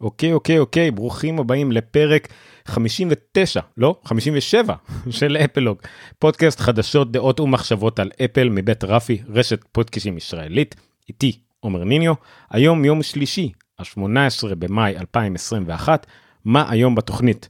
[0.00, 2.28] אוקיי, אוקיי, אוקיי, ברוכים הבאים לפרק
[2.66, 4.74] 59, לא, 57
[5.10, 5.78] של אפלוג,
[6.18, 10.74] פודקאסט חדשות, דעות ומחשבות על אפל מבית רפי, רשת פודקאסים ישראלית,
[11.08, 12.14] איתי עומר ניניו,
[12.50, 16.06] היום יום שלישי, ה-18 במאי 2021,
[16.44, 17.48] מה היום בתוכנית?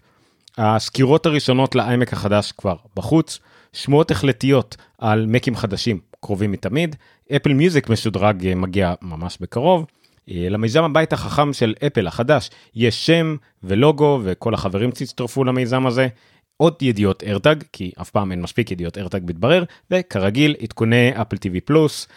[0.59, 3.39] הסקירות הראשונות לאיימק החדש כבר בחוץ,
[3.73, 6.97] שמועות החלטיות על מקים חדשים קרובים מתמיד,
[7.37, 9.85] אפל מיוזיק משודרג אה, מגיע ממש בקרוב.
[10.31, 16.09] אה, למיזם הבית החכם של אפל החדש יש שם ולוגו וכל החברים שהצטרפו למיזם הזה.
[16.57, 21.61] עוד ידיעות ארטג כי אף פעם אין מספיק ידיעות ארטג מתברר וכרגיל עדכוני אפל טיווי
[21.61, 22.09] פלוס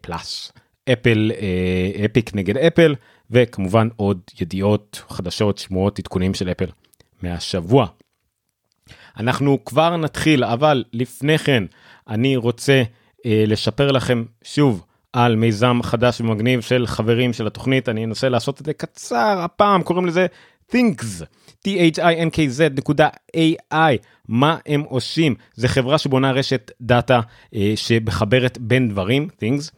[0.00, 0.52] פלאס
[0.92, 2.94] אפל אה, אפיק נגד אפל
[3.30, 6.66] וכמובן עוד ידיעות חדשות שמועות עדכונים של אפל
[7.22, 7.86] מהשבוע.
[9.16, 11.64] אנחנו כבר נתחיל אבל לפני כן
[12.08, 12.82] אני רוצה
[13.26, 14.84] אה, לספר לכם שוב
[15.16, 19.82] על מיזם חדש ומגניב של חברים של התוכנית אני אנסה לעשות את זה קצר הפעם
[19.82, 20.26] קוראים לזה
[20.72, 21.22] things
[21.66, 23.96] t-h-i-n-g-z.ai
[24.28, 27.20] מה הם עושים זה חברה שבונה רשת data
[27.54, 29.70] אה, שמחברת בין דברים things.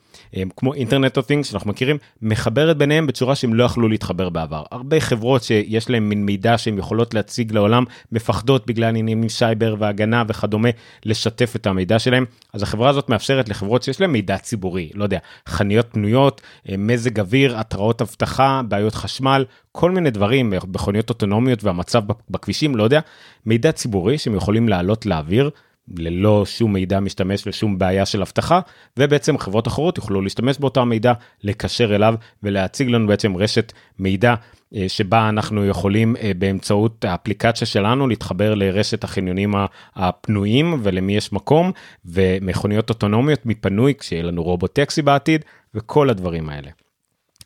[0.57, 5.01] כמו אינטרנט או things שאנחנו מכירים מחברת ביניהם בצורה שהם לא יכלו להתחבר בעבר הרבה
[5.01, 10.23] חברות שיש להם מין מידע שהם יכולות להציג לעולם מפחדות בגלל עניינים עם סייבר והגנה
[10.29, 10.69] וכדומה
[11.05, 15.19] לשתף את המידע שלהם אז החברה הזאת מאפשרת לחברות שיש להם מידע ציבורי לא יודע
[15.49, 16.41] חנויות פנויות
[16.79, 23.01] מזג אוויר התראות אבטחה בעיות חשמל כל מיני דברים מכוניות אוטונומיות והמצב בכבישים לא יודע
[23.47, 25.51] מידע ציבורי שהם יכולים לעלות לאוויר.
[25.97, 28.61] ללא שום מידע משתמש ושום בעיה של אבטחה
[28.97, 34.35] ובעצם חברות אחרות יוכלו להשתמש באותו מידע לקשר אליו ולהציג לנו בעצם רשת מידע
[34.75, 39.55] אה, שבה אנחנו יכולים אה, באמצעות האפליקציה שלנו להתחבר לרשת החניונים
[39.97, 41.73] הפנויים ולמי יש מקום
[42.05, 46.71] ומכוניות אוטונומיות מפנוי כשיהיה לנו רובוט טקסי בעתיד וכל הדברים האלה.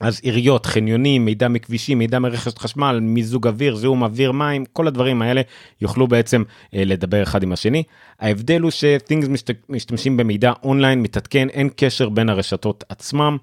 [0.03, 5.23] אז עיריות, חניונים, מידע מכבישים, מידע מרכז חשמל, מיזוג אוויר, זיהום אוויר, מים, כל הדברים
[5.23, 5.41] האלה
[5.81, 6.43] יוכלו בעצם
[6.75, 7.83] אה, לדבר אחד עם השני.
[8.21, 13.37] ההבדל הוא ש-Things משת, משתמשים במידע אונליין מתעדכן, אין קשר בין הרשתות עצמם.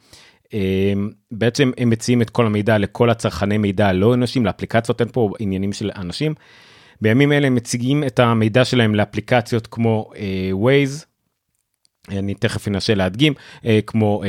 [0.53, 0.93] אה,
[1.31, 5.73] בעצם הם מציעים את כל המידע לכל הצרכני מידע לא אנושים, לאפליקציות אין פה עניינים
[5.73, 6.33] של אנשים.
[7.01, 11.05] בימים אלה הם מציגים את המידע שלהם לאפליקציות כמו אה, Waze,
[12.09, 13.33] אני תכף אנסה להדגים
[13.87, 14.23] כמו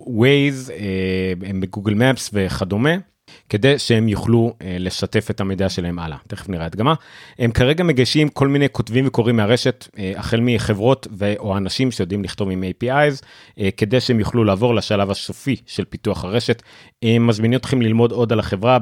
[0.00, 0.72] ווייז
[1.60, 2.94] בגוגל מפס וכדומה.
[3.54, 6.16] כדי שהם יוכלו uh, לשתף את המידע שלהם הלאה.
[6.26, 6.94] תכף נראה הדגמה.
[7.38, 12.24] הם כרגע מגשים כל מיני כותבים וקוראים מהרשת, uh, החל מחברות ו- או אנשים שיודעים
[12.24, 16.62] לכתוב עם APIs, uh, כדי שהם יוכלו לעבור לשלב הסופי של פיתוח הרשת.
[17.02, 18.78] הם מזמינים אתכם ללמוד עוד על החברה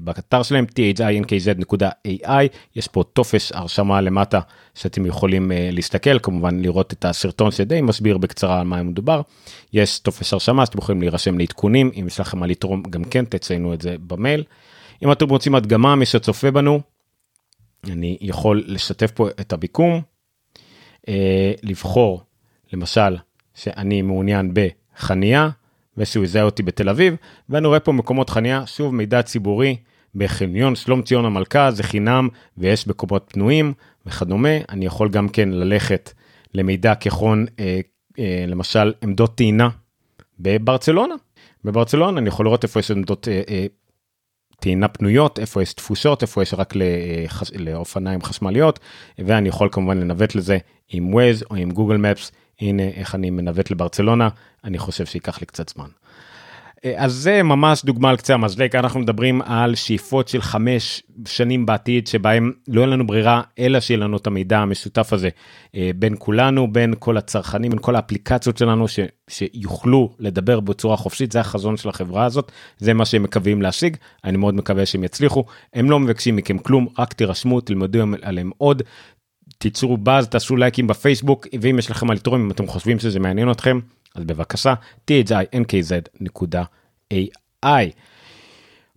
[0.00, 4.40] באתר שלהם, thinkz.ai, יש פה טופס הרשמה למטה
[4.74, 9.20] שאתם יכולים להסתכל, כמובן לראות את הסרטון שדי מסביר בקצרה על מה מדובר.
[9.72, 13.74] יש טופס הרשמה שאתם יכולים להירשם לעדכונים, אם יש לכם מה לתרום גם כן תציינו
[13.74, 14.44] את זה במייל.
[15.02, 16.80] אם אתם רוצים הדגמה, מי שצופה בנו,
[17.84, 20.00] אני יכול לשתף פה את הביקום,
[21.08, 22.22] אה, לבחור
[22.72, 23.16] למשל
[23.54, 25.48] שאני מעוניין בחניה
[25.96, 27.14] ושהוא יזהה אותי בתל אביב
[27.48, 29.76] ואני רואה פה מקומות חניה שוב מידע ציבורי
[30.14, 33.72] בחניון שלום ציון המלכה זה חינם ויש מקומות פנויים
[34.06, 36.12] וכדומה אני יכול גם כן ללכת
[36.54, 37.80] למידע ככון אה,
[38.18, 39.68] אה, למשל עמדות טעינה
[40.40, 41.14] בברצלונה
[41.64, 43.66] בברצלונה אני יכול לראות איפה יש עמדות אה, אה,
[44.60, 47.52] טעינה פנויות איפה יש תפושות איפה יש רק לחש...
[47.52, 48.78] לאופניים חשמליות
[49.18, 50.58] ואני יכול כמובן לנווט לזה
[50.88, 54.28] עם ווייז או עם גוגל מפס הנה איך אני מנווט לברצלונה
[54.64, 55.88] אני חושב שייקח לי קצת זמן.
[56.84, 61.66] אה, אז זה ממש דוגמה על קצה המזלג, אנחנו מדברים על שאיפות של חמש שנים
[61.66, 65.28] בעתיד שבהם לא יהיה לנו ברירה אלא שיהיה לנו את המידע המשותף הזה
[65.74, 71.32] אה, בין כולנו, בין כל הצרכנים, בין כל האפליקציות שלנו ש, שיוכלו לדבר בצורה חופשית,
[71.32, 75.44] זה החזון של החברה הזאת, זה מה שהם מקווים להשיג, אני מאוד מקווה שהם יצליחו,
[75.74, 78.82] הם לא מבקשים מכם כלום, רק תירשמו, תלמדו עליהם עוד,
[79.58, 83.78] תיצרו באז, תעשו לייקים בפייסבוק, ואם יש לכם לתרום, אם אתם חושבים שזה מעניין אתכם,
[84.18, 84.74] אז בבקשה,
[85.10, 87.66] thinkz.ai.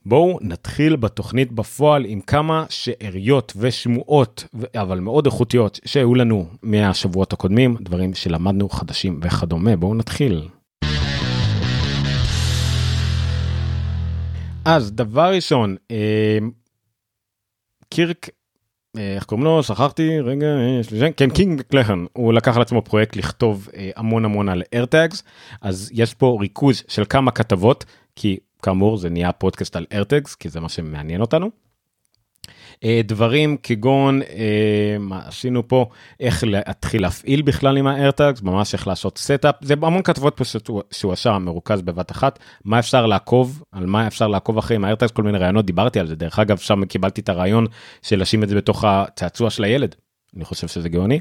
[0.06, 7.77] בואו נתחיל בתוכנית בפועל עם כמה שאריות ושמועות, אבל מאוד איכותיות, שהיו לנו מהשבועות הקודמים,
[7.81, 9.75] דברים שלמדנו חדשים וכדומה.
[9.75, 10.47] בואו נתחיל.
[14.65, 16.38] אז דבר ראשון, אה,
[17.89, 18.29] קירק
[18.97, 19.63] איך קוראים לו?
[19.63, 20.47] שכחתי רגע
[20.79, 24.63] יש לי כן קינג קלהן הוא לקח על עצמו פרויקט לכתוב אה, המון המון על
[24.74, 25.24] איירטאגס
[25.61, 27.85] אז יש פה ריכוז של כמה כתבות
[28.15, 31.49] כי כאמור זה נהיה פודקאסט על איירטאגס כי זה מה שמעניין אותנו.
[32.83, 35.89] אה, דברים כגון אה, מה עשינו פה
[36.19, 40.44] איך להתחיל להפעיל בכלל עם האיירטאגס ממש איך לעשות setup זה המון כתבות פה
[40.92, 42.39] שהוא עשה מרוכז בבת אחת.
[42.66, 45.66] מה אפשר לעקוב על מה אפשר לעקוב אחרי עם האיירטאגס כל מיני רעיונות.
[45.66, 46.16] דיברתי על זה.
[46.16, 47.66] דרך אגב שם קיבלתי את הרעיון
[48.01, 49.95] של לשים את זה בתוך הצעצוע של הילד.
[50.36, 51.19] אני חושב שזה גאוני.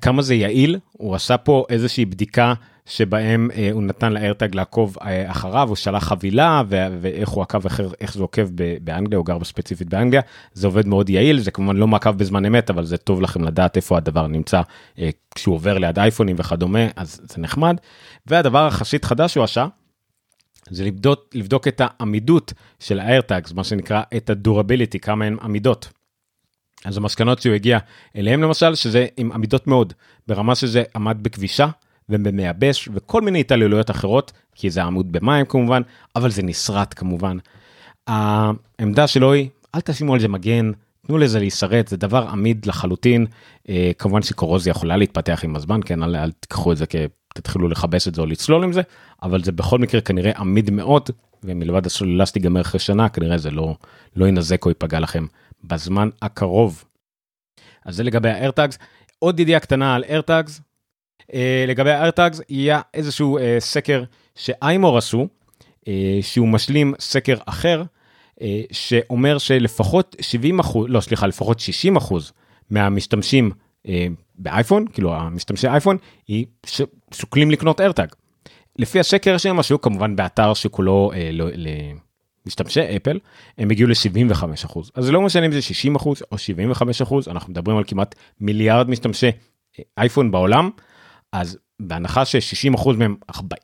[0.00, 2.54] כמה זה יעיל הוא עשה פה איזושהי בדיקה
[2.86, 7.64] שבהם אה, הוא נתן לאיירטאג לעקוב אה, אחריו, הוא שלח חבילה ו- ואיך הוא עקב,
[7.64, 8.48] איך, איך זה עוקב
[8.82, 12.70] באנגליה, הוא גר ספציפית באנגליה, זה עובד מאוד יעיל, זה כמובן לא מעקב בזמן אמת,
[12.70, 14.62] אבל זה טוב לכם לדעת איפה הדבר נמצא
[14.98, 17.76] אה, כשהוא עובר ליד אייפונים וכדומה, אז זה נחמד.
[18.26, 19.66] והדבר החשית חדש שהוא עשה,
[20.70, 25.88] זה לבדוק, לבדוק את העמידות של האיירטאגס, מה שנקרא את הדורביליטי, כמה הן עמידות.
[26.84, 27.78] אז המסקנות שהוא הגיע
[28.16, 29.92] אליהם למשל, שזה עם עמידות מאוד,
[30.28, 31.68] ברמה שזה עמד בכבישה,
[32.08, 35.82] ובמייבש וכל מיני התעללויות אחרות, כי זה עמוד במים כמובן,
[36.16, 37.36] אבל זה נסרט כמובן.
[38.06, 40.72] העמדה שלו היא, אל תשימו על זה מגן,
[41.06, 43.26] תנו לזה להישרט, זה דבר עמיד לחלוטין.
[43.68, 46.96] אה, כמובן שקורוזיה יכולה להתפתח עם הזמן, כן, אל, אל תיקחו את זה כ...
[47.34, 48.82] תתחילו לכבס את זה או לצלול עם זה,
[49.22, 51.10] אבל זה בכל מקרה כנראה עמיד מאוד,
[51.44, 53.76] ומלבד הסוללה שתיגמר אחרי שנה, כנראה זה לא,
[54.16, 55.26] לא ינזק או ייפגע לכם
[55.64, 56.84] בזמן הקרוב.
[57.84, 58.78] אז זה לגבי האיירטאגס.
[59.18, 60.60] עוד ידיעה קטנה על איירטאגס,
[61.22, 61.34] Uh,
[61.68, 64.04] לגבי האיירטאגס יהיה איזשהו uh, סקר
[64.34, 65.28] שאיימור עשו,
[65.80, 65.88] uh,
[66.22, 67.82] שהוא משלים סקר אחר,
[68.38, 68.42] uh,
[68.72, 72.32] שאומר שלפחות 70 אחוז, לא סליחה, לפחות 60 אחוז
[72.70, 73.50] מהמשתמשים
[73.86, 73.90] uh,
[74.34, 75.96] באייפון, כאילו המשתמשי אייפון,
[76.28, 76.46] היא.
[77.14, 78.08] שוקלים לקנות איירטאג.
[78.78, 81.46] לפי הסקר שהם משהו כמובן באתר שכולו uh, לא,
[82.46, 83.18] למשתמשי אפל,
[83.58, 84.90] הם הגיעו ל-75 אחוז.
[84.94, 88.90] אז לא משנה אם זה 60 אחוז או 75 אחוז, אנחנו מדברים על כמעט מיליארד
[88.90, 89.30] משתמשי
[89.98, 90.70] אייפון בעולם.
[91.32, 93.16] אז בהנחה ש-60% מהם,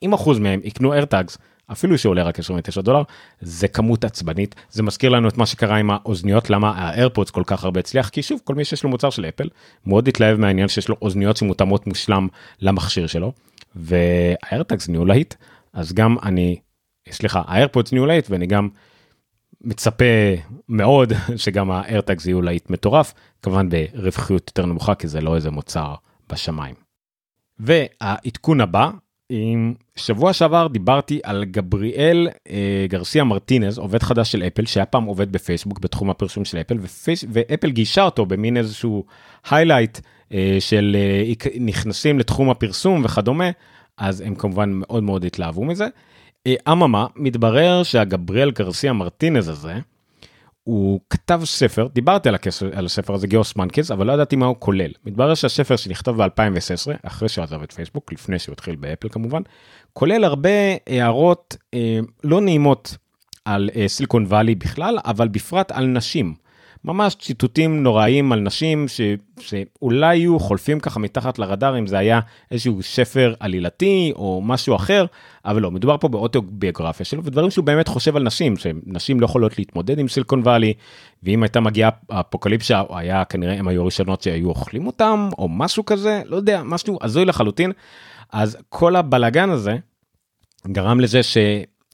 [0.04, 1.38] 40% מהם יקנו איירטאגס,
[1.72, 3.02] אפילו שעולה רק 29 דולר,
[3.40, 4.54] זה כמות עצבנית.
[4.70, 8.22] זה מזכיר לנו את מה שקרה עם האוזניות, למה האיירפודס כל כך הרבה הצליח, כי
[8.22, 9.48] שוב, כל מי שיש לו מוצר של אפל,
[9.86, 12.28] מאוד התלהב מהעניין שיש לו אוזניות שמותאמות מושלם
[12.60, 13.32] למכשיר שלו,
[13.76, 15.34] והאיירטאגס נהיו להיט,
[15.72, 16.56] אז גם אני,
[17.10, 18.68] סליחה, האיירפודס נהיו להיט, ואני גם
[19.60, 20.04] מצפה
[20.68, 25.94] מאוד שגם האיירטאגס יהיו להיט מטורף, כמובן ברווחיות יותר נמוכה, כי זה לא איזה מוצר
[26.32, 26.74] בשמיים.
[27.58, 28.90] והעדכון הבא,
[29.30, 35.04] עם שבוע שעבר דיברתי על גבריאל אה, גרסיה מרטינז עובד חדש של אפל שהיה פעם
[35.04, 39.04] עובד בפייסבוק בתחום הפרסום של אפל ופייס, ואפל גייסה אותו במין איזשהו
[39.46, 40.00] highlight
[40.34, 43.50] אה, של אה, נכנסים לתחום הפרסום וכדומה
[43.96, 45.88] אז הם כמובן מאוד מאוד התלהבו מזה.
[46.48, 49.74] אה, אממה מתברר שהגבריאל גרסיה מרטינז הזה
[50.64, 54.46] הוא כתב ספר, דיברתי על, הכסף, על הספר הזה גיאוס מנקז, אבל לא ידעתי מה
[54.46, 54.90] הוא כולל.
[55.04, 59.42] מתברר שהספר שנכתב ב-2016, אחרי שהוא עזב את פייסבוק, לפני שהוא התחיל באפל כמובן,
[59.92, 60.50] כולל הרבה
[60.86, 62.96] הערות אה, לא נעימות
[63.44, 66.34] על אה, סיליקון וואלי בכלל, אבל בפרט על נשים.
[66.84, 69.00] ממש ציטוטים נוראיים על נשים ש,
[69.40, 72.20] שאולי יהיו חולפים ככה מתחת לרדאר אם זה היה
[72.50, 75.06] איזשהו ספר עלילתי או משהו אחר,
[75.44, 79.58] אבל לא, מדובר פה באוטוביוגרפיה שלו ודברים שהוא באמת חושב על נשים, שנשים לא יכולות
[79.58, 80.74] להתמודד עם סילקון וואלי,
[81.22, 86.22] ואם הייתה מגיעה אפוקליפסה, היה כנראה הם היו הראשונות שהיו אוכלים אותם, או משהו כזה,
[86.26, 87.72] לא יודע, משהו הזוי לחלוטין.
[88.32, 89.76] אז כל הבלגן הזה
[90.66, 91.36] גרם לזה ש...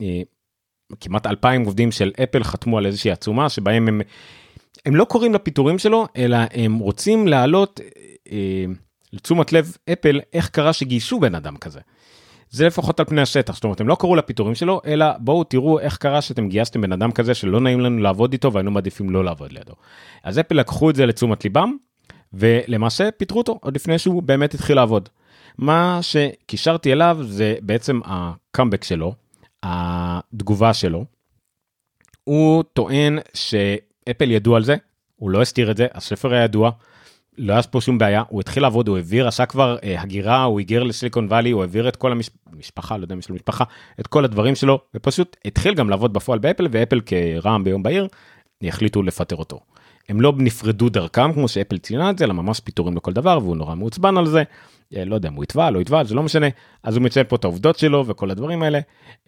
[0.02, 0.22] אה,
[1.00, 4.00] כמעט אלפיים עובדים של אפל חתמו על איזושהי עצומה שבהם הם
[4.86, 7.80] הם לא קוראים לפיטורים שלו, אלא הם רוצים להעלות
[8.32, 8.64] אה,
[9.12, 11.80] לתשומת לב אפל איך קרה שגייסו בן אדם כזה.
[12.50, 15.80] זה לפחות על פני השטח, זאת אומרת הם לא קראו לפיטורים שלו, אלא בואו תראו
[15.80, 19.24] איך קרה שאתם גייסתם בן אדם כזה שלא נעים לנו לעבוד איתו והיינו מעדיפים לא
[19.24, 19.72] לעבוד לידו.
[20.24, 21.76] אז אפל לקחו את זה לתשומת ליבם,
[22.32, 25.08] ולמעשה פיטרו אותו עוד לפני שהוא באמת התחיל לעבוד.
[25.58, 29.14] מה שקישרתי אליו זה בעצם הקאמבק שלו,
[29.62, 31.04] התגובה שלו.
[32.24, 33.54] הוא טוען ש...
[34.10, 34.76] אפל ידעו על זה,
[35.16, 36.70] הוא לא הסתיר את זה, הספר היה ידוע,
[37.38, 40.58] לא היה פה שום בעיה, הוא התחיל לעבוד, הוא העביר, עשה כבר אה, הגירה, הוא
[40.58, 42.12] היגר ל Silicon Valley, הוא העביר את כל
[42.52, 43.64] המשפחה, לא יודע אם יש לו משפחה,
[44.00, 48.08] את כל הדברים שלו, ופשוט התחיל גם לעבוד בפועל באפל, ואפל כרעם ביום בהיר,
[48.62, 49.60] החליטו לפטר אותו.
[50.08, 53.56] הם לא נפרדו דרכם כמו שאפל ציינה את זה, אלא ממש פיטורים לכל דבר, והוא
[53.56, 54.42] נורא מעוצבן על זה.
[54.96, 56.46] אה, לא יודע אם הוא יתבע, לא יתבע, זה לא משנה.
[56.82, 58.80] אז הוא מציין פה את העובדות שלו וכל הדברים האלה.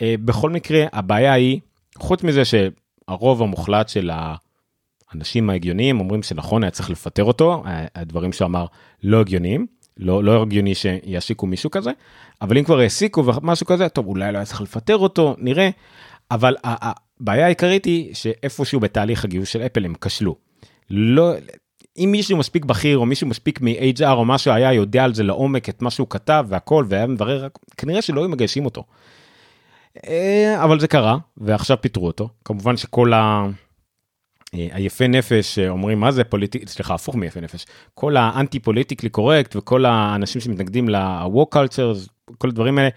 [0.03, 1.61] אה, בכל מקרה, הבעיה היא,
[1.99, 4.35] חוץ מזה שהרוב המוחלט של ה...
[5.17, 7.63] האנשים ההגיוניים אומרים שנכון היה צריך לפטר אותו,
[7.95, 8.67] הדברים שהוא אמר
[9.03, 11.91] לא הגיוניים, לא, לא הגיוני שיעסיקו מישהו כזה,
[12.43, 15.71] אבל אם כבר העסיקו ומשהו כזה, טוב אולי לא היה צריך לפטר אותו, נראה,
[16.31, 20.37] אבל הבעיה העיקרית היא שאיפשהו בתהליך הגיוס של אפל הם כשלו.
[20.91, 21.33] לא,
[21.99, 25.69] אם מישהו מספיק בכיר או מישהו מספיק מ-HR או משהו היה יודע על זה לעומק
[25.69, 28.85] את מה שהוא כתב והכל והיה מברר, כנראה שלא היו מגייסים אותו.
[30.07, 33.47] אה, אבל זה קרה ועכשיו פיטרו אותו, כמובן שכל ה...
[34.57, 39.09] אה, היפה נפש אומרים מה זה פוליטי, סליחה, הפוך מיפה נפש, כל ה anti politically
[39.09, 42.09] correct וכל האנשים שמתנגדים ל-woke cultures,
[42.39, 42.91] כל הדברים האלה,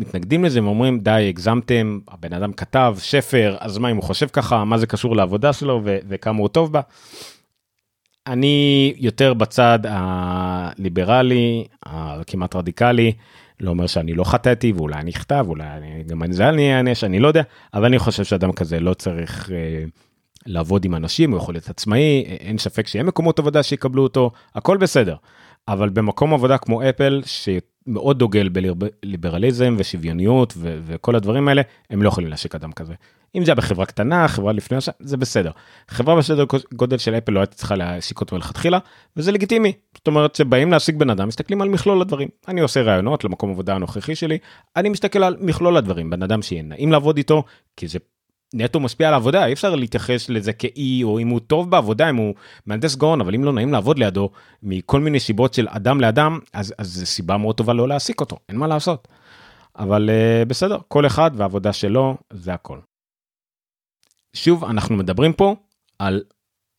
[0.00, 4.64] מתנגדים לזה ואומרים די הגזמתם, הבן אדם כתב ספר, אז מה אם הוא חושב ככה,
[4.64, 6.80] מה זה קשור לעבודה שלו ו- וכמה הוא טוב בה.
[8.26, 13.12] אני יותר בצד הליברלי, הכמעט רדיקלי,
[13.60, 17.04] לא אומר שאני לא חטאתי ואולי אני אכתב, אולי אני, גם אני זה אני אענש,
[17.04, 17.42] אני לא יודע,
[17.74, 19.84] אבל אני חושב שאדם כזה לא צריך אה,
[20.46, 24.76] לעבוד עם אנשים, הוא יכול להיות עצמאי, אין ספק שיהיה מקומות עבודה שיקבלו אותו, הכל
[24.76, 25.16] בסדר.
[25.68, 32.08] אבל במקום עבודה כמו אפל, שמאוד דוגל בליברליזם ושוויוניות ו- וכל הדברים האלה, הם לא
[32.08, 32.94] יכולים להשיק אדם כזה.
[33.34, 35.50] אם זה היה בחברה קטנה, חברה לפני השעה, זה בסדר.
[35.88, 36.44] חברה בסדר
[36.74, 38.78] גודל של אפל לא הייתה צריכה להשיק אותו מלכתחילה,
[39.16, 39.72] וזה לגיטימי.
[39.96, 42.28] זאת אומרת שבאים להשיג בן אדם, מסתכלים על מכלול הדברים.
[42.48, 44.38] אני עושה רעיונות למקום עבודה הנוכחי שלי,
[44.76, 47.44] אני מסתכל על מכלול הדברים, בן אדם שיהיה נעים לעבוד איתו,
[47.76, 47.98] כי זה
[48.54, 52.16] נטו משפיע על העבודה אי אפשר להתייחס לזה כאי או אם הוא טוב בעבודה אם
[52.16, 52.34] הוא
[52.66, 54.30] מהנדס גאון אבל אם לא נעים לעבוד לידו
[54.62, 58.38] מכל מיני סיבות של אדם לאדם אז אז זה סיבה מאוד טובה לא להעסיק אותו
[58.48, 59.08] אין מה לעשות.
[59.78, 62.78] אבל uh, בסדר כל אחד והעבודה שלו זה הכל.
[64.36, 65.56] שוב אנחנו מדברים פה
[65.98, 66.22] על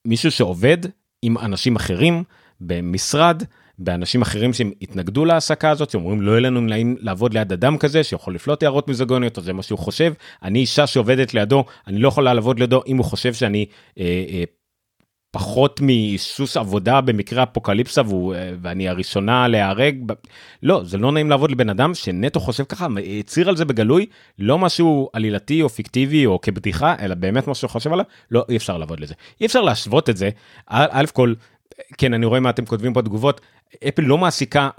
[0.08, 0.78] מישהו שעובד
[1.22, 2.24] עם אנשים אחרים
[2.62, 3.44] במשרד
[3.80, 8.04] באנשים אחרים שהם התנגדו להעסקה הזאת שאומרים לא יהיה לנו נעים לעבוד ליד אדם כזה
[8.04, 10.13] שיכול לפלוט הערות מיזוגוניות או זה מה שהוא חושב.
[10.44, 13.66] אני אישה שעובדת לידו אני לא יכולה לעבוד לידו אם הוא חושב שאני
[14.00, 14.44] אה, אה,
[15.32, 19.96] פחות מסוס עבודה במקרה אפוקליפסה והוא, אה, ואני הראשונה להיהרג
[20.63, 22.88] לא זה לא נעים לעבוד לבן אדם שנטו חושב ככה
[23.20, 24.06] הצהיר על זה בגלוי
[24.40, 28.58] לא משהו עלילתי או פיקטיבי או כבדיחה אלא באמת מה שהוא חושב עליו לא אי
[28.58, 29.13] אפשר לעבוד לזה.
[29.42, 30.30] אי אפשר להשוות את זה.
[30.68, 31.34] א' כל
[31.98, 33.42] כן אני רואה מה אתם כותבים פה תגובות
[33.88, 34.70] אפל לא מעסיקה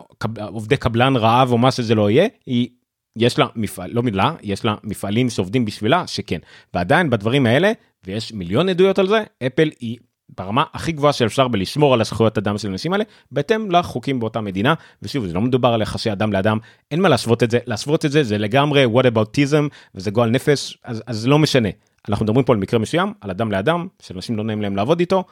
[0.48, 2.68] עובדי קבלן רעב או מה שזה לא יהיה, היא
[3.16, 6.38] יש לה מפעל, לא מילה, יש לה מפעלים שעובדים בשבילה שכן.
[6.74, 7.72] ועדיין בדברים האלה,
[8.04, 9.98] ויש מיליון עדויות על זה, אפל היא
[10.36, 14.74] ברמה הכי גבוהה שאפשר בלשמור על הזכויות אדם של האנשים האלה, בהתאם לחוקים באותה מדינה.
[15.02, 16.58] ושוב, זה לא מדובר על יחסי אדם לאדם,
[16.90, 20.78] אין מה להשוות את זה, להשוות את זה זה לגמרי what aboutism וזה גועל נפש,
[20.84, 21.68] אז, אז לא משנה.
[22.08, 25.24] אנחנו מדברים פה על מקרה מסוים, על אדם לאדם, שאנשים לא נעים להם לעבוד איתו,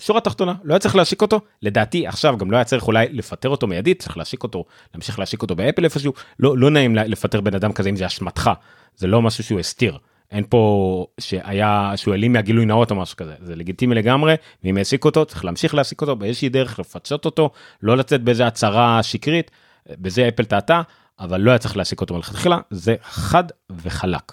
[0.00, 1.40] שורה תחתונה לא היה צריך להשיק אותו.
[1.62, 5.42] לדעתי עכשיו גם לא היה צריך אולי לפטר אותו מיידית צריך להשיק אותו להמשיך להשיק
[5.42, 6.12] אותו באפל איפשהו.
[6.38, 8.50] לא לא נעים לפטר בן אדם כזה אם זה אשמתך.
[8.96, 9.98] זה לא משהו שהוא הסתיר.
[10.30, 13.34] אין פה שהיה שהוא העלים מהגילוי נאות או משהו כזה.
[13.40, 14.34] זה לגיטימי לגמרי
[14.64, 17.50] ואם העסיק אותו צריך להמשיך להעסיק אותו באיזושהי דרך לפצות אותו
[17.82, 19.50] לא לצאת באיזה הצהרה שקרית
[19.90, 20.82] בזה אפל טעתה
[21.18, 22.58] אבל לא היה צריך להעסיק אותו מלכתחילה.
[22.70, 24.32] זה חד וחלק.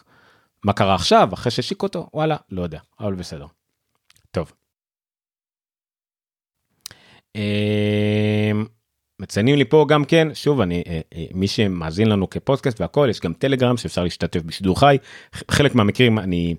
[0.63, 1.29] מה קרה עכשיו?
[1.33, 2.09] אחרי שהשיק אותו?
[2.13, 3.45] וואלה לא יודע אבל בסדר.
[4.31, 4.51] טוב.
[7.35, 8.65] אמ,
[9.21, 13.19] מציינים לי פה גם כן שוב אני אה, אה, מי שמאזין לנו כפודקאסט והכל יש
[13.19, 14.97] גם טלגרם שאפשר להשתתף בשידור חי.
[15.51, 16.55] חלק מהמקרים אני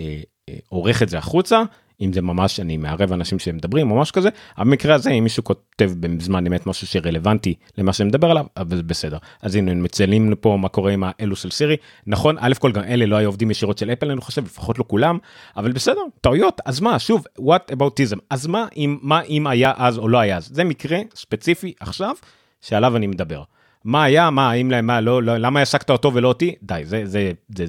[0.00, 0.20] אה,
[0.68, 1.62] עורך את זה החוצה
[2.00, 5.90] אם זה ממש אני מערב אנשים שמדברים או משהו כזה המקרה הזה אם מישהו כותב
[6.00, 9.18] בזמן אמת משהו שרלוונטי למה שאני מדבר עליו אבל בסדר.
[9.42, 11.76] אז הנה מציינים פה מה קורה עם האלו של סירי.
[12.06, 14.84] נכון א' כל גם אלה לא היו עובדים ישירות של אפל אני חושב לפחות לא
[14.86, 15.18] כולם
[15.56, 16.60] אבל בסדר טעויות.
[16.64, 18.18] אז מה שוב what aboutism?
[18.30, 20.48] אז מה אם מה אם היה אז או לא היה אז?
[20.52, 22.14] זה מקרה ספציפי עכשיו
[22.60, 23.42] שעליו אני מדבר.
[23.84, 26.54] מה היה מה האם למה לא, לא למה העסקת אותו ולא אותי?
[26.62, 27.64] די זה זה זה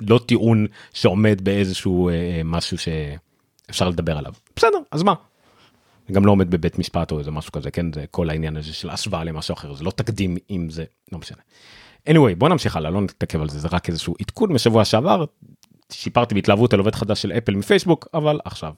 [0.00, 2.88] לא טיעון שעומד באיזשהו אה, משהו ש...
[3.70, 5.14] אפשר לדבר עליו בסדר אז מה.
[6.12, 8.90] גם לא עומד בבית משפט או איזה משהו כזה כן זה כל העניין הזה של
[8.90, 11.42] השוואה למשהו אחר זה לא תקדים אם זה לא משנה.
[12.08, 15.24] anyway בוא נמשיך הלאה לא נתעכב על זה זה רק איזשהו עדכון משבוע שעבר
[15.92, 18.72] שיפרתי בהתלהבות על עובד חדש של אפל מפייסבוק אבל עכשיו.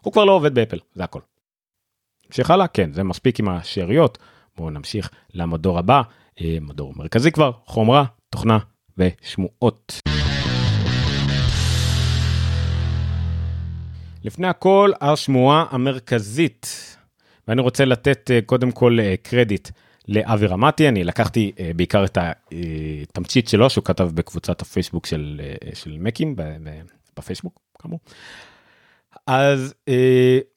[0.00, 1.20] הוא כבר לא עובד באפל זה הכל.
[2.26, 4.18] נמשיך הלאה כן זה מספיק עם השאריות
[4.56, 6.02] בואו נמשיך למדור הבא
[6.40, 8.58] אה, מדור מרכזי כבר חומרה תוכנה
[8.98, 10.07] ושמועות.
[14.24, 16.96] לפני הכל השמועה המרכזית
[17.48, 19.68] ואני רוצה לתת אה, קודם כל אה, קרדיט
[20.08, 25.40] לאבי רמתי אני לקחתי אה, בעיקר את התמצית שלו שהוא כתב בקבוצת הפייסבוק של,
[25.74, 26.36] של מקים
[27.16, 28.00] בפייסבוק כאמור.
[29.26, 29.74] אז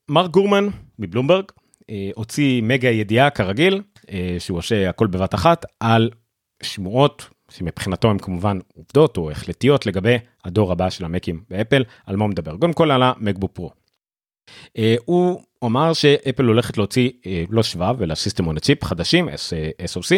[0.10, 0.68] מארק גורמן
[1.00, 1.44] מבלומברג
[2.16, 3.82] הוציא מגה ידיעה כרגיל
[4.40, 6.10] שהוא עושה הכל בבת אחת על
[6.64, 12.32] שמועות שמבחינתו הם כמובן עובדות מוחלטיות לגבי הדור הבא של המאקים באפל, על מה הוא
[12.32, 12.58] מדבר?
[12.58, 13.72] קודם כל על המקבוק פרו.
[14.68, 20.16] Uh, הוא אמר שאפל הולכת להוציא uh, לא שבב אלא system on chip חדשים SOC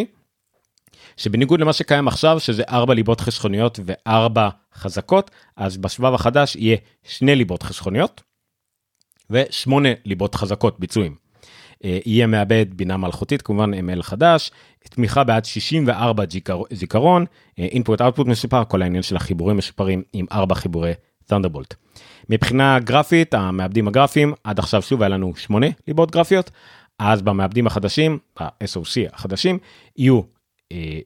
[1.18, 7.36] שבניגוד למה שקיים עכשיו שזה ארבע ליבות חסכוניות וארבע חזקות אז בשבב החדש יהיה שני
[7.36, 8.22] ליבות חסכוניות
[9.30, 11.23] ושמונה ליבות חזקות ביצועים.
[11.86, 14.52] אה, יהיה מעבד בינה מלאכותית כמובן ML חדש
[14.90, 16.24] תמיכה בעד 64
[16.72, 17.26] זיכרון
[17.60, 20.94] input output משופר כל העניין של החיבורים משופרים עם 4 חיבורי
[21.32, 21.76] Thunderbolt.
[22.30, 26.52] מבחינה גרפית, המעבדים הגרפיים, עד עכשיו שוב היה לנו 8 ליבות גרפיות,
[27.00, 29.58] אז במעבדים החדשים, ה-SOC החדשים,
[29.98, 30.22] יהיו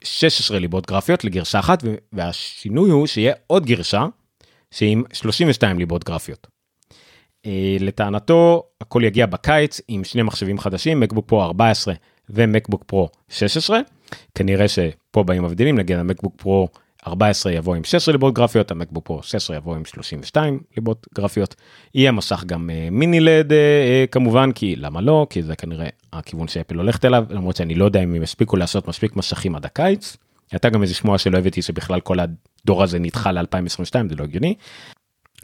[0.03, 4.05] 16 ליבות גרפיות לגרשה אחת, והשינוי הוא שיהיה עוד גרשה
[4.71, 6.47] שעם 32 ליבות גרפיות.
[7.79, 11.93] לטענתו הכל יגיע בקיץ עם שני מחשבים חדשים, מקבוק פרו 14
[12.29, 13.79] ומקבוק פרו 16.
[14.35, 16.67] כנראה שפה באים מבדילים, נגיד המקבוק פרו
[17.07, 21.55] 14 יבוא עם 16 ליבות גרפיות, המקבוק פרו 16 יבוא עם 32 ליבות גרפיות.
[21.95, 23.51] יהיה מסך גם מיני לד
[24.11, 25.27] כמובן, כי למה לא?
[25.29, 28.87] כי זה כנראה הכיוון שאפל הולכת אליו, למרות שאני לא יודע אם הם יספיקו לעשות
[28.87, 30.17] מספיק מסכים עד הקיץ.
[30.51, 34.55] הייתה גם איזה שמועה שלא הבאתי שבכלל כל הדור הזה נדחה ל-2022, זה לא הגיוני.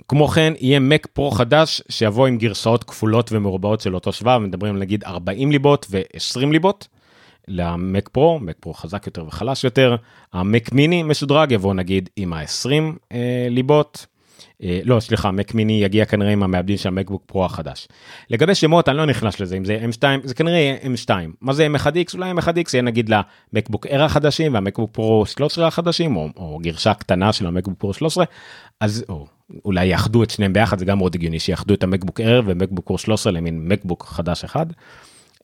[0.08, 4.80] כמו כן יהיה מק פרו חדש שיבוא עם גרסאות כפולות ומרובעות של אותו שבב, מדברים
[4.80, 6.88] נגיד 40 ליבות ו-20 ליבות.
[7.48, 9.96] למק פרו, מק פרו חזק יותר וחלש יותר,
[10.34, 12.70] המק מיני משודרג יבוא נגיד עם ה-20
[13.12, 14.06] אה, ליבות,
[14.64, 17.88] אה, לא סליחה מק מיני יגיע כנראה עם המעבדים של המקבוק פרו החדש.
[18.30, 21.10] לגבי שמות אני לא נכנס לזה אם זה m2 זה כנראה יהיה m2
[21.42, 23.12] מה זה m1x אולי m1x יהיה נגיד
[23.54, 28.26] למקבוק אר החדשים והמקבוק פרו 13 החדשים או, או גרשה קטנה של המקבוק פרו 13
[28.80, 29.28] אז או,
[29.66, 32.98] אולי יאחדו את שניהם ביחד זה גם מאוד הגיוני שיאחדו את המקבוק אר ומקבוק פרו
[32.98, 34.66] 13 למין מקבוק חדש אחד.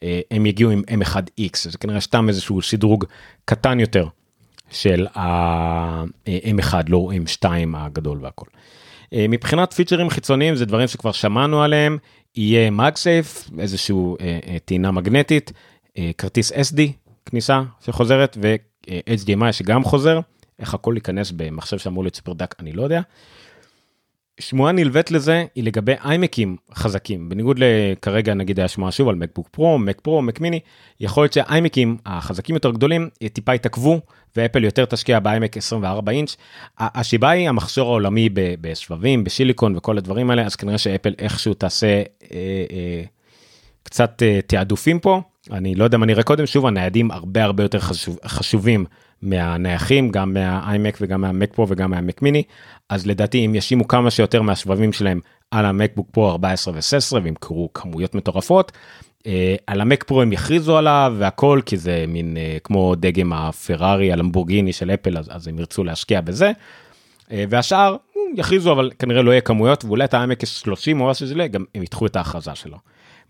[0.02, 3.04] אה, הם יגיעו עם m1x זה כנראה סתם איזשהו שדרוג
[3.44, 4.06] קטן יותר
[4.70, 8.46] של ה-m1 לא m2 הגדול והכל.
[9.12, 11.98] אה, מבחינת פיצ'רים חיצוניים זה דברים שכבר שמענו עליהם
[12.36, 15.52] יהיה מגסייף איזשהו אה, אה, טעינה מגנטית
[16.18, 16.80] כרטיס sd
[17.26, 20.20] כניסה שחוזרת ו-HDMI שגם חוזר
[20.58, 23.00] איך הכל ייכנס במחשב שאמור להיות סופר דק אני לא יודע.
[24.40, 27.28] שמועה נלווית לזה היא לגבי איימקים חזקים.
[27.28, 30.60] בניגוד לכרגע נגיד היה שמועה שוב על מקבוק פרו מק פרו מק מיני
[31.00, 34.00] יכול להיות שהאיימקים החזקים יותר גדולים טיפה יתעכבו
[34.36, 36.36] ואפל יותר תשקיע באיימק 24 אינץ'
[36.78, 42.04] השיבה היא המחסור העולמי בשבבים בשיליקון וכל הדברים האלה אז כנראה שאפל איכשהו תעשה אה,
[42.72, 43.02] אה,
[43.82, 45.20] קצת אה, תעדופים פה.
[45.50, 48.84] אני לא יודע מה נראה קודם שוב הניידים הרבה הרבה יותר חשוב, חשובים
[49.22, 52.42] מהנייחים גם מהאיימק וגם מהמק פרו וגם מהמק מיני
[52.88, 58.14] אז לדעתי אם ישימו כמה שיותר מהשבבים שלהם על המקבוק פרו 14 ו-16 וימכרו כמויות
[58.14, 58.72] מטורפות.
[59.26, 64.12] אה, על המק פרו הם יכריזו עליו והכל כי זה מין אה, כמו דגם הפרארי
[64.12, 66.52] הלמבורגיני של אפל אז, אז הם ירצו להשקיע בזה.
[67.32, 67.96] אה, והשאר
[68.36, 71.82] יכריזו אבל כנראה לא יהיה כמויות ואולי את העמק 30 או משהו שזה גם הם
[71.82, 72.76] ידחו את ההכרזה שלו.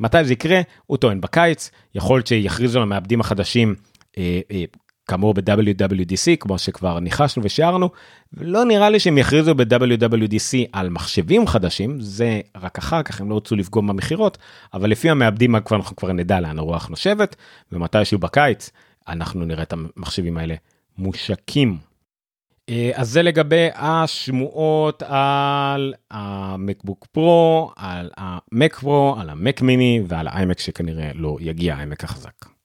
[0.01, 3.75] מתי זה יקרה הוא טוען בקיץ יכול להיות שיכריזו על המעבדים החדשים
[5.11, 7.91] כאמור ב-WWDC כמו שכבר ניחשנו ושיערנו
[8.41, 13.37] לא נראה לי שהם יכריזו ב-WWDC על מחשבים חדשים זה רק אחר כך הם לא
[13.37, 14.39] רצו לפגום במכירות
[14.75, 17.37] אבל לפי המעבדים כבר אנחנו כבר נדע לאן הרוח נושבת
[17.73, 18.71] ומתישהו בקיץ
[19.09, 20.55] אנחנו נראה את המחשבים האלה
[20.99, 21.79] מושקים.
[22.69, 30.29] אה, אז זה לגבי השמועות על המקבוק פרו על המק פרו על המק מיני ועל
[30.29, 32.60] האיימק שכנראה לא יגיע האיימק החזק.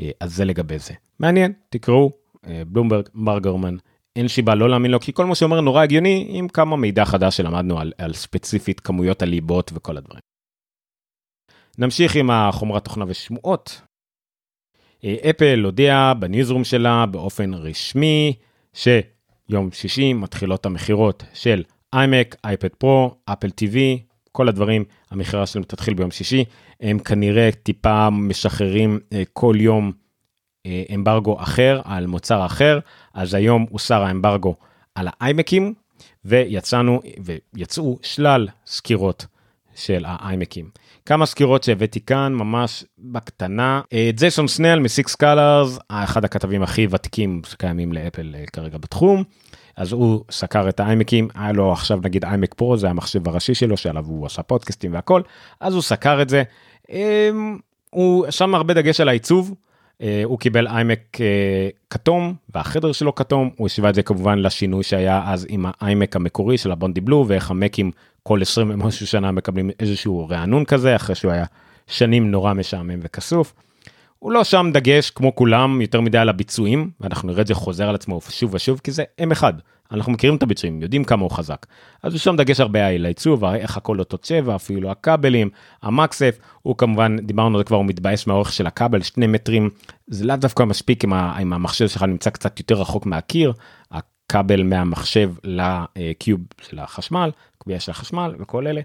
[0.00, 0.94] אה, אז זה לגבי זה.
[1.18, 2.10] מעניין, תקראו,
[2.46, 3.76] אה, בלומברג, מר גרמן,
[4.16, 7.36] אין סיבה לא להאמין לו, כי כל מה שאומר נורא הגיוני עם כמה מידע חדש
[7.36, 10.20] שלמדנו על, על ספציפית כמויות הליבות וכל הדברים.
[11.78, 13.80] נמשיך עם החומרת תוכנה ושמועות.
[15.04, 18.32] אה, אפל הודיעה בניוזרום שלה באופן רשמי
[18.72, 23.76] שיום שישי מתחילות המכירות של איימק, אייפד פרו, אפל TV,
[24.32, 26.44] כל הדברים, המכירה שלהם תתחיל ביום שישי.
[26.80, 28.98] הם כנראה טיפה משחררים
[29.32, 29.92] כל יום
[30.66, 32.78] אה, אמברגו אחר על מוצר אחר
[33.14, 34.54] אז היום הוסר האמברגו
[34.94, 35.74] על האיימקים
[36.24, 37.00] ויצאנו
[37.54, 39.26] ויצאו שלל סקירות
[39.74, 40.70] של האיימקים.
[41.06, 43.80] כמה סקירות שהבאתי כאן ממש בקטנה.
[43.92, 49.24] אה, ג'ייסון סנל מסיקס קלרס אחד הכתבים הכי ותיקים שקיימים לאפל אה, כרגע בתחום.
[49.76, 53.76] אז הוא סקר את האיימקים היה לו עכשיו נגיד איימק פרו זה המחשב הראשי שלו
[53.76, 55.22] שעליו הוא עשה פודקאסטים והכל
[55.60, 56.42] אז הוא סקר את זה.
[57.90, 59.54] הוא שם הרבה דגש על העיצוב.
[60.02, 64.82] אה, הוא קיבל איימק אה, כתום והחדר שלו כתום הוא השווה את זה כמובן לשינוי
[64.82, 67.90] שהיה אז עם האיימק המקורי של הבונדי בלו ואיך המקים
[68.22, 71.44] כל 20 ומשהו שנה מקבלים איזשהו רענון כזה אחרי שהוא היה
[71.86, 73.54] שנים נורא משעמם וכסוף.
[74.18, 77.88] הוא לא שם דגש כמו כולם יותר מדי על הביצועים ואנחנו נראה את זה חוזר
[77.88, 79.42] על עצמו שוב ושוב כי זה M1
[79.92, 81.66] אנחנו מכירים את הביצועים יודעים כמה הוא חזק.
[82.02, 85.50] אז הוא שם דגש הרבה על העיצוב איך הכל אותו צבע אפילו הכבלים
[85.82, 89.70] המקסף הוא כמובן דיברנו על זה כבר הוא מתבאס מהאורך של הכבל שני מטרים.
[90.06, 93.52] זה לאו דווקא מספיק אם המחשב שלך נמצא קצת יותר רחוק מהקיר.
[93.90, 98.80] הכבל מהמחשב לקיוב של החשמל קביעה של החשמל וכל אלה.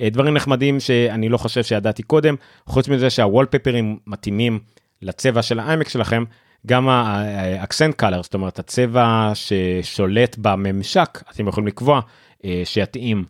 [0.00, 2.34] אה, דברים נחמדים שאני לא חושב שידעתי קודם
[2.66, 4.58] חוץ מזה שהוולפפרים מתאימים
[5.02, 6.24] לצבע של האיימק שלכם
[6.66, 12.00] גם ה-accent color, זאת אומרת הצבע ששולט בממשק, אתם יכולים לקבוע
[12.44, 13.24] אה, שיתאים,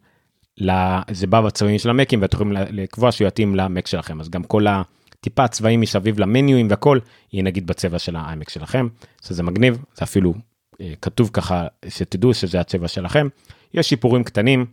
[1.11, 4.67] זה בא בצבעים של המקים ואתם יכולים לקבוע שהוא יתאים למק שלכם, אז גם כל
[4.69, 6.99] הטיפה צבעים מסביב למניואים והכל
[7.33, 8.89] יהיה נגיד בצבע של האיימק שלכם,
[9.25, 10.35] שזה מגניב, זה אפילו
[10.81, 13.29] אה, כתוב ככה שתדעו שזה הצבע שלכם.
[13.75, 14.67] יש שיפורים קטנים.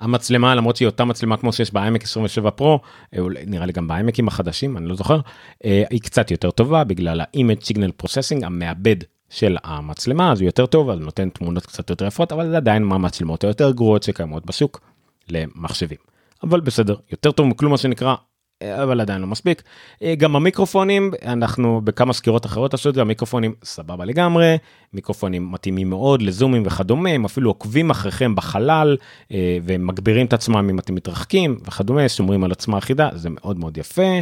[0.00, 2.80] המצלמה למרות שהיא אותה מצלמה כמו שיש בעמק 27 פרו
[3.46, 5.20] נראה לי גם בעמקים החדשים אני לא זוכר
[5.64, 8.96] אה, היא קצת יותר טובה בגלל ה-image signal processing המעבד
[9.30, 12.82] של המצלמה אז הוא יותר טוב אז נותן תמונות קצת יותר יפות אבל זה עדיין
[12.84, 14.80] מהמצלמות היותר גרועות שקיימות בשוק
[15.28, 15.98] למחשבים.
[16.42, 18.14] אבל בסדר יותר טוב מכלום מה שנקרא
[18.82, 19.62] אבל עדיין לא מספיק.
[20.02, 24.56] אה, גם המיקרופונים, אנחנו בכמה סקירות אחרות עשו את זה, המיקרופונים סבבה לגמרי,
[24.92, 28.96] מיקרופונים מתאימים מאוד לזומים וכדומה, הם אפילו עוקבים אחריכם בחלל
[29.32, 33.78] אה, ומגבירים את עצמם אם אתם מתרחקים וכדומה, שומרים על עצמה אחידה, זה מאוד מאוד
[33.78, 34.20] יפה.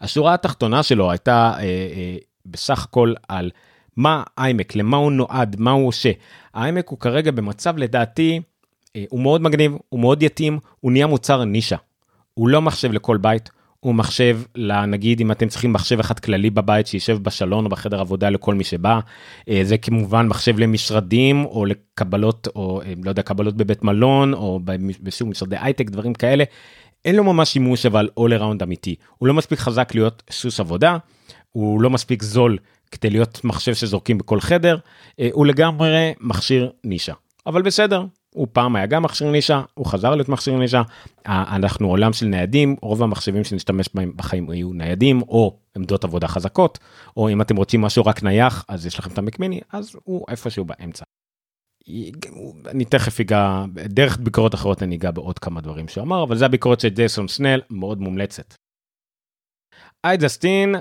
[0.00, 3.50] השורה התחתונה שלו הייתה אה, בסך הכל על
[3.96, 6.10] מה איימק, למה הוא נועד, מה הוא עושה.
[6.54, 8.40] האיימק הוא כרגע במצב לדעתי,
[9.08, 11.76] הוא מאוד מגניב, הוא מאוד יתאים, הוא נהיה מוצר נישה.
[12.34, 16.86] הוא לא מחשב לכל בית, הוא מחשב לנגיד אם אתם צריכים מחשב אחד כללי בבית
[16.86, 19.00] שישב בשלון או בחדר עבודה לכל מי שבא.
[19.48, 24.60] אה, זה כמובן מחשב למשרדים או לקבלות או אה, לא יודע קבלות בבית מלון או
[25.02, 26.44] בשוק משרדי הייטק דברים כאלה.
[27.04, 30.96] אין לו ממש שימוש אבל all around אמיתי הוא לא מספיק חזק להיות סוס עבודה
[31.50, 32.58] הוא לא מספיק זול
[32.90, 34.78] כדי להיות מחשב שזורקים בכל חדר
[35.20, 37.14] אה, הוא לגמרי מכשיר נישה
[37.46, 40.82] אבל בסדר הוא פעם היה גם מכשיר נישה, הוא חזר להיות מכשיר נישה.
[41.26, 46.78] אנחנו עולם של ניידים, רוב המחשבים שנשתמש בהם בחיים היו ניידים או עמדות עבודה חזקות,
[47.16, 50.64] או אם אתם רוצים משהו רק נייח אז יש לכם את המקמיני, אז הוא איפשהו
[50.64, 51.04] באמצע.
[52.66, 56.46] אני תכף אגע, דרך ביקורות אחרות אני אגע בעוד כמה דברים שהוא אמר, אבל זה
[56.46, 58.54] הביקורת של ג'ייסון סנל, מאוד מומלצת.
[60.04, 60.74] איידסטין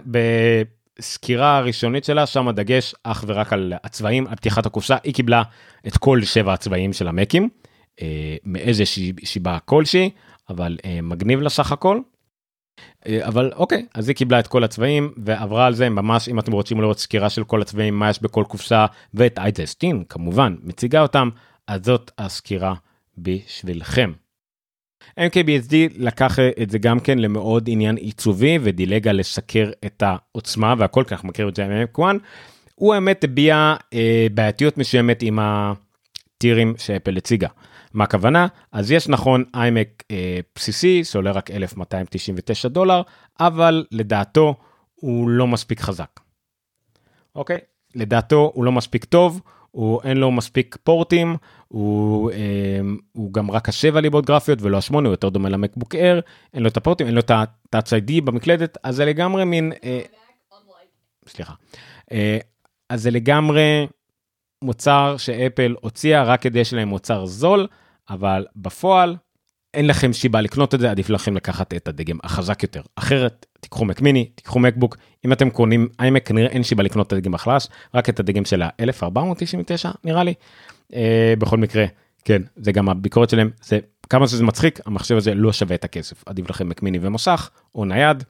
[0.99, 5.43] סקירה הראשונית שלה שם הדגש אך ורק על הצבעים על פתיחת הקופסה היא קיבלה
[5.87, 7.49] את כל שבע הצבעים של המקים
[8.01, 8.83] אה, מאיזה
[9.23, 10.09] שיבה כלשהי
[10.49, 11.99] אבל אה, מגניב לה סך הכל.
[13.07, 16.51] אה, אבל אוקיי אז היא קיבלה את כל הצבעים ועברה על זה ממש אם אתם
[16.51, 21.29] רוצים לראות סקירה של כל הצבעים מה יש בכל קופסה ואת אייטסטין כמובן מציגה אותם
[21.67, 22.73] אז זאת הסקירה
[23.17, 24.11] בשבילכם.
[25.19, 31.03] MKBSD לקח את זה גם כן למאוד עניין עיצובי ודילג על לסקר את העוצמה והכל
[31.07, 32.01] כך מכיר את זה עם M1.
[32.75, 37.47] הוא האמת הביע אה, בעייתיות מסוימת עם הטירים שאפל הציגה.
[37.93, 38.47] מה הכוונה?
[38.71, 43.01] אז יש נכון איימק אה, בסיסי שעולה רק 1299 דולר
[43.39, 44.55] אבל לדעתו
[44.95, 46.19] הוא לא מספיק חזק.
[47.35, 47.57] אוקיי?
[47.95, 49.41] לדעתו הוא לא מספיק טוב.
[49.71, 51.35] הוא אין לו מספיק פורטים,
[51.67, 52.79] הוא, אה,
[53.11, 56.19] הוא גם רק השבע ליבות גרפיות ולא השמונה, הוא יותר דומה למקבוק אר,
[56.53, 60.01] אין לו את הפורטים, אין לו את ה-touch ID במקלדת, אז זה לגמרי מין, אה,
[61.27, 61.53] סליחה,
[62.11, 62.37] אה,
[62.89, 63.87] אז זה לגמרי
[64.61, 67.67] מוצר שאפל הוציאה רק כדי שיהיה להם מוצר זול,
[68.09, 69.15] אבל בפועל
[69.73, 72.81] אין לכם שיבה לקנות את זה, עדיף לכם לקחת את הדגם החזק יותר.
[72.95, 77.13] אחרת, תיקחו מק מיני, תיקחו מקבוק, אם אתם קונים איימק כנראה אין שיבה לקנות את
[77.13, 80.33] הדגם החלש, רק את הדגם של ה-1499 נראה לי.
[80.93, 81.85] אה, בכל מקרה,
[82.25, 86.23] כן, זה גם הביקורת שלהם, זה כמה שזה מצחיק, המחשב הזה לא שווה את הכסף.
[86.25, 88.23] עדיף לכם מק מיני ומוסך, או נייד,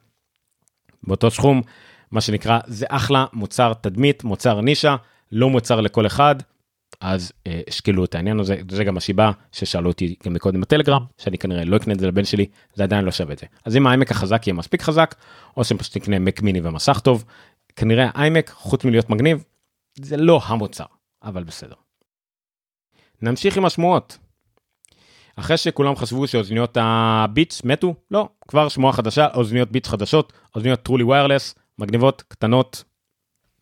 [1.03, 1.61] באותו סכום,
[2.11, 4.95] מה שנקרא, זה אחלה מוצר תדמית, מוצר נישה,
[5.31, 6.35] לא מוצר לכל אחד,
[7.01, 11.37] אז אה, השקלו את העניין הזה זה גם השיבה ששאלו אותי גם מקודם בטלגרם שאני
[11.37, 13.87] כנראה לא אקנה את זה לבן שלי זה עדיין לא שווה את זה אז אם
[13.87, 15.15] העמק החזק יהיה מספיק חזק
[15.57, 17.25] או שפשוט תקנה מק מיני ומסך טוב
[17.75, 19.43] כנראה העמק חוץ מלהיות מגניב
[19.97, 20.85] זה לא המוצר
[21.23, 21.75] אבל בסדר.
[23.21, 24.17] נמשיך עם השמועות.
[25.35, 31.03] אחרי שכולם חשבו שאוזניות הביטס מתו לא כבר שמועה חדשה אוזניות ביטס חדשות אוזניות טרולי
[31.03, 32.83] ויירלס מגניבות קטנות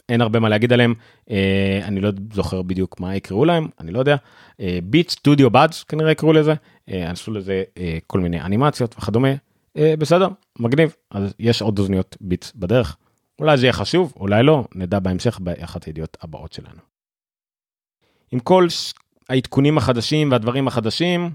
[0.10, 0.94] אין הרבה מה להגיד עליהם.
[1.30, 4.16] אה, אני לא זוכר בדיוק מה יקראו להם אני לא יודע.
[4.84, 6.54] ביט סטודיו באדס כנראה יקראו לזה.
[6.90, 9.30] אה, עשו לזה אה, כל מיני אנימציות וכדומה.
[10.00, 10.28] בסדר
[10.60, 10.96] מגניב.
[11.12, 12.98] אז יש עוד אוזניות ביט בדרך.
[13.40, 14.64] אולי זה יהיה חשוב אולי לא.
[14.76, 16.80] נדע בהמשך באחת הידיעות הבאות שלנו.
[18.32, 18.68] עם כל
[19.30, 21.30] העדכונים החדשים והדברים החדשים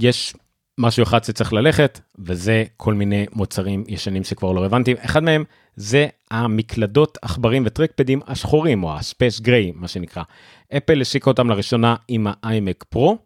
[0.00, 0.34] יש
[0.78, 5.44] משהו אחד שצריך ללכת וזה כל מיני מוצרים ישנים שכבר לא רלוונטיים אחד מהם
[5.76, 10.22] זה המקלדות עכברים וטרקפדים השחורים או הספייס גריי מה שנקרא.
[10.76, 13.18] אפל השיקה אותם לראשונה עם האיימק פרו.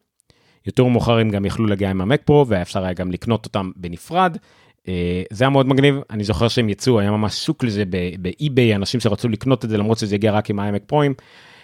[0.66, 4.36] יותר מאוחר הם גם יכלו להגיע עם המק פרו ואפשר היה גם לקנות אותם בנפרד.
[4.88, 7.84] אה, זה היה מאוד מגניב אני זוכר שהם יצאו היה ממש שוק לזה
[8.18, 11.14] באיביי אנשים שרצו לקנות את זה למרות שזה הגיע רק עם האיימק פרוים.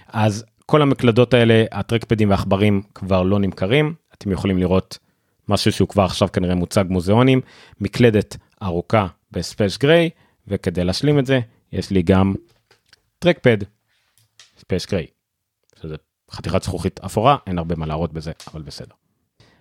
[0.09, 4.99] אז כל המקלדות האלה הטרקפדים והעכברים כבר לא נמכרים אתם יכולים לראות
[5.48, 7.40] משהו שהוא כבר עכשיו כנראה מוצג מוזיאונים
[7.80, 10.11] מקלדת ארוכה ב space gray
[10.48, 11.40] וכדי להשלים את זה
[11.72, 12.35] יש לי גם
[13.18, 13.59] טרקפד,
[14.59, 15.07] space gray,
[15.80, 15.96] שזה
[16.30, 18.94] חתיכת זכוכית אפורה, אין הרבה מה להראות בזה, אבל בסדר.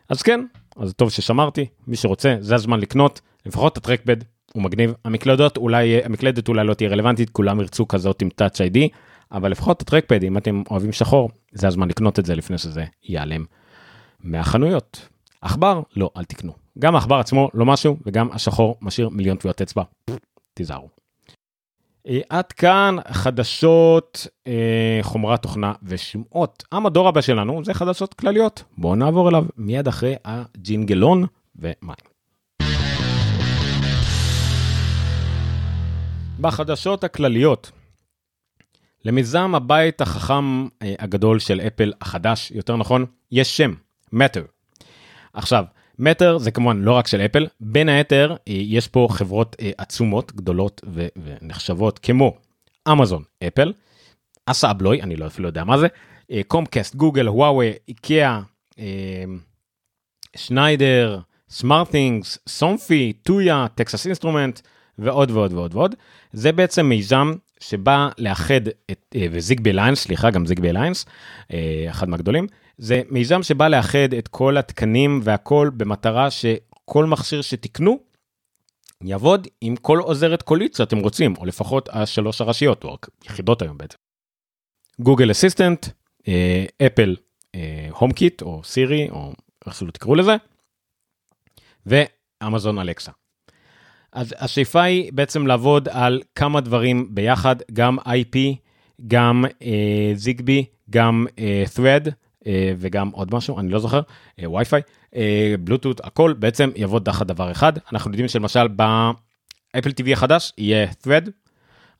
[0.09, 0.45] אז כן,
[0.75, 4.17] אז טוב ששמרתי, מי שרוצה, זה הזמן לקנות, לפחות את הטרקפד,
[4.53, 4.93] הוא מגניב.
[5.05, 8.79] המקלדות אולי, המקלדת אולי לא תהיה רלוונטית, כולם ירצו כזאת עם Touch ID,
[9.31, 13.45] אבל לפחות הטרקפד, אם אתם אוהבים שחור, זה הזמן לקנות את זה לפני שזה ייעלם
[14.19, 15.07] מהחנויות.
[15.45, 16.53] עכבר, לא, אל תקנו.
[16.79, 19.83] גם העכבר עצמו לא משהו, וגם השחור משאיר מיליון טביעות אצבע.
[20.53, 20.89] תיזהרו.
[22.07, 26.63] אה, עד כאן חדשות, אה, חומרת תוכנה ושמעות.
[26.71, 28.63] המדור הבא שלנו זה חדשות כלליות.
[28.77, 31.95] בואו נעבור אליו מיד אחרי הג'ינגלון ומים.
[36.39, 37.71] בחדשות הכלליות,
[39.05, 43.73] למיזם הבית החכם אה, הגדול של אפל החדש, יותר נכון, יש שם,
[44.13, 44.54] Matter.
[45.35, 45.65] עכשיו,
[45.99, 50.35] מטר זה כמובן לא רק של אפל, בין היתר אה, יש פה חברות אה, עצומות,
[50.35, 52.37] גדולות ו- ונחשבות כמו
[52.91, 53.73] אמזון, אפל,
[54.45, 55.87] אסאבלוי, אני לא אפילו יודע מה זה,
[56.47, 58.41] קומקאסט, גוגל, וואוי, איקאה,
[60.35, 61.19] שניידר,
[61.49, 64.59] סמארטת'ינגס, סומפי, טויה, טקסס אינסטרומנט
[64.97, 65.95] ועוד ועוד ועוד ועוד.
[66.33, 71.05] זה בעצם מיזם שבא לאחד את, אה, וזיגבי אליינס, סליחה, גם זיגבי אליינס,
[71.89, 77.99] אחד מהגדולים, זה מיזם שבא לאחד את כל התקנים והכל במטרה שכל מכשיר שתקנו
[79.01, 83.97] יעבוד עם כל עוזרת קולית שאתם רוצים, או לפחות השלוש הראשיות, היחידות היום בעצם.
[84.99, 85.87] גוגל אסיסטנט,
[86.85, 87.15] אפל
[87.89, 89.33] הום קיט, או סירי, או
[89.65, 90.35] איך שלא תקראו לזה,
[91.85, 93.11] ואמזון אלקסה.
[94.11, 98.37] אז השאיפה היא בעצם לעבוד על כמה דברים ביחד, גם IP,
[99.07, 99.45] גם
[100.13, 102.11] זיגבי, uh, גם uh, thread, אה,
[102.77, 104.01] וגם עוד משהו, אני לא זוכר,
[104.39, 104.81] וויי-פיי,
[105.59, 107.73] בלוטות', הכל בעצם יעבוד תחת דבר אחד.
[107.93, 111.29] אנחנו יודעים שלמשל באפל TV החדש יהיה thread,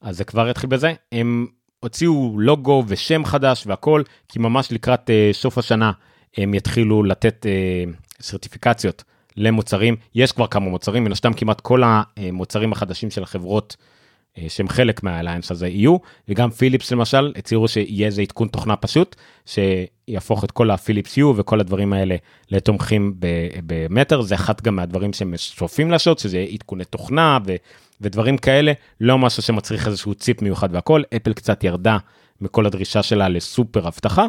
[0.02, 0.94] אז זה כבר יתחיל בזה.
[1.12, 1.48] הם
[1.80, 5.92] הוציאו לוגו ושם חדש והכל, כי ממש לקראת סוף השנה
[6.38, 7.46] הם יתחילו לתת
[8.22, 9.04] סרטיפיקציות
[9.38, 9.96] למוצרים.
[10.16, 13.86] יש כבר כמה מוצרים, מן הסתם כמעט כל המוצרים החדשים של החברות אה,
[14.48, 20.44] שהם חלק מהאליינס הזה יהיו, וגם פיליפס למשל הצהירו שיהיה איזה עדכון תוכנה פשוט, שיהפוך
[20.44, 22.16] את כל הפיליפס יו וכל הדברים האלה
[22.52, 23.16] לתומכים
[23.66, 27.56] במטר, זה אחד גם מהדברים שהם שואפים לעשות, שזה עדכוני תוכנה ו,
[28.02, 28.72] ודברים כאלה,
[29.02, 31.98] לא משהו שמצריך איזשהו ציפ מיוחד והכל, אפל קצת ירדה
[32.42, 34.26] מכל הדרישה שלה לסופר אבטחה,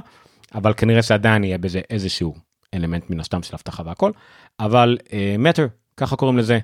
[0.54, 2.34] אבל כנראה שעדיין יהיה בזה איזשהו
[2.74, 4.10] אלמנט מן הסתם של אבטחה והכל,
[4.60, 4.98] אבל
[5.38, 6.58] מטר, uh, ככה קוראים לזה.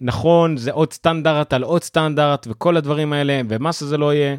[0.00, 4.36] נכון, זה עוד סטנדרט על עוד סטנדרט וכל הדברים האלה, ומה שזה לא יהיה.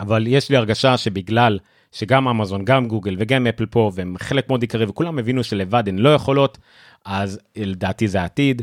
[0.00, 1.58] אבל יש לי הרגשה שבגלל
[1.92, 5.98] שגם אמזון, גם גוגל וגם אפל פה, והם חלק מאוד עיקרי, וכולם הבינו שלבד הן
[5.98, 6.58] לא יכולות,
[7.04, 8.62] אז לדעתי זה העתיד.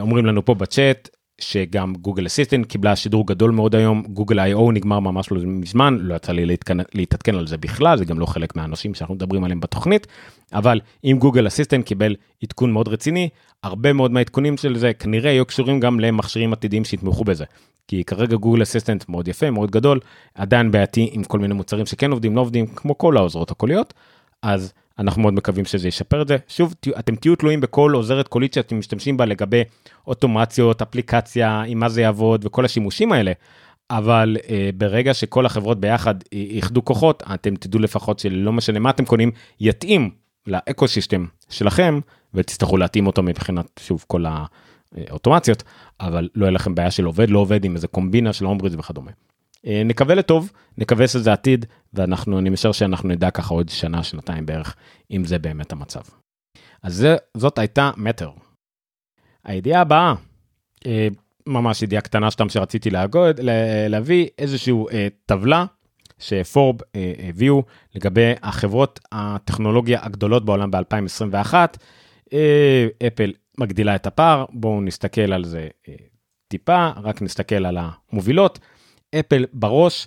[0.00, 5.00] אומרים לנו פה בצ'אט, שגם גוגל אסיסטנט קיבלה שידור גדול מאוד היום, גוגל איי-או נגמר
[5.00, 6.78] ממש לא מזמן, לא יצא לי להתקנ...
[6.94, 10.06] להתעדכן על זה בכלל, זה גם לא חלק מהאנשים שאנחנו מדברים עליהם בתוכנית,
[10.52, 13.28] אבל אם גוגל אסיסטנט קיבל עדכון מאוד רציני,
[13.62, 17.44] הרבה מאוד מהעדכונים של זה כנראה יהיו קשורים גם למכשירים עתידיים שיתמכו בזה.
[17.88, 20.00] כי כרגע גוגל אסיסטנט מאוד יפה, מאוד גדול,
[20.34, 23.94] עדיין בעייתי עם כל מיני מוצרים שכן עובדים, לא עובדים, כמו כל העוזרות הקוליות,
[24.42, 26.36] אז אנחנו מאוד מקווים שזה ישפר את זה.
[26.48, 29.62] שוב, אתם תהיו תלויים בכל עוזרת קולית שאתם משתמשים בה לגבי
[30.06, 33.32] אוטומציות, אפליקציה, עם מה זה יעבוד וכל השימושים האלה.
[33.90, 39.04] אבל uh, ברגע שכל החברות ביחד איחדו כוחות, אתם תדעו לפחות שלא משנה מה אתם
[39.04, 39.30] קונים,
[39.60, 40.10] יתאים
[40.46, 42.00] לאקו סיסטם שלכם,
[42.34, 44.24] ותצטרכו להתאים אותו מבחינת, שוב, כל
[44.96, 45.62] האוטומציות,
[46.00, 49.10] אבל לא יהיה לכם בעיה של עובד, לא עובד עם איזה קומבינה של הומבריז וכדומה.
[49.66, 54.46] אה, נקווה לטוב, נקווה שזה עתיד, ואנחנו, אני משער שאנחנו נדע ככה עוד שנה, שנתיים
[54.46, 54.76] בערך,
[55.10, 56.00] אם זה באמת המצב.
[56.82, 58.30] אז זה, זאת הייתה מטר.
[59.44, 60.14] הידיעה הבאה,
[60.86, 61.08] אה,
[61.46, 63.40] ממש ידיעה קטנה שתם שרציתי להגוד,
[63.88, 65.64] להביא איזשהו אה, טבלה
[66.18, 66.76] שפורב
[67.28, 67.62] הביאו
[67.94, 71.54] לגבי החברות הטכנולוגיה הגדולות בעולם ב-2021.
[73.06, 75.68] אפל מגדילה את הפער, בואו נסתכל על זה
[76.48, 78.58] טיפה, רק נסתכל על המובילות.
[79.20, 80.06] אפל בראש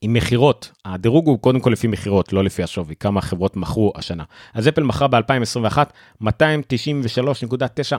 [0.00, 4.24] עם מכירות, הדירוג הוא קודם כל לפי מכירות, לא לפי השווי, כמה חברות מכרו השנה.
[4.54, 5.78] אז אפל מכרה ב-2021
[6.22, 6.26] 293.9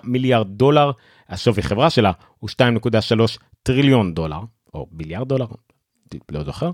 [0.04, 0.92] מיליארד דולר,
[1.30, 4.40] השווי חברה שלה הוא 2.3 טריליון דולר,
[4.74, 5.46] או ביליארד דולר,
[6.32, 6.72] לא זוכר.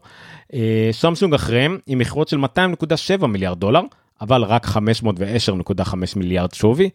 [0.53, 3.81] אה, סמסונג אחריהם עם מכירות של 200.7 מיליארד דולר,
[4.21, 6.89] אבל רק 510.5 מיליארד שווי,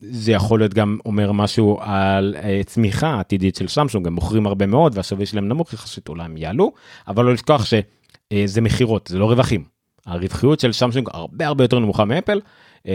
[0.00, 4.66] זה יכול להיות גם לומר משהו על uh, צמיחה עתידית של סמסונג, הם מוכרים הרבה
[4.66, 6.72] מאוד והשווי שלהם נמוך יחסית אולי הם יעלו,
[7.08, 7.80] אבל לא לשכוח שזה
[8.58, 9.64] uh, מכירות, זה לא רווחים.
[10.06, 12.40] הרווחיות של סמסונג הרבה הרבה יותר נמוכה מאפל,
[12.78, 12.86] uh,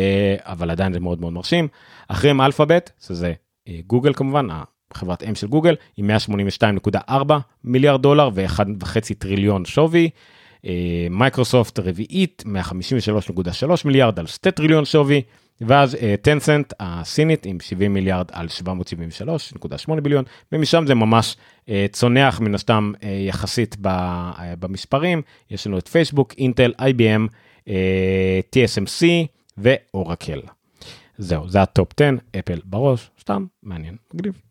[0.43, 1.67] אבל עדיין זה מאוד מאוד מרשים.
[2.07, 4.47] אחריהם אלפאבית, שזה uh, גוגל כמובן,
[4.93, 6.09] חברת אם של גוגל, עם
[7.07, 7.11] 182.4
[7.63, 10.09] מיליארד דולר ו-1.5 טריליון שווי.
[11.09, 15.21] מייקרוסופט רביעית 153.3 מיליארד על 2 טריליון שווי.
[15.61, 22.39] ואז טנסנט uh, הסינית עם 70 מיליארד על 773.8 billion ומשם זה ממש uh, צונח
[22.39, 27.69] מן הסתם uh, יחסית ב, uh, במספרים יש לנו את פייסבוק אינטל IBM uh,
[28.55, 29.05] TSMC
[29.57, 30.41] ואורקל.
[31.17, 34.41] זהו זה הטופ 10 אפל בראש סתם מעניין מגניב.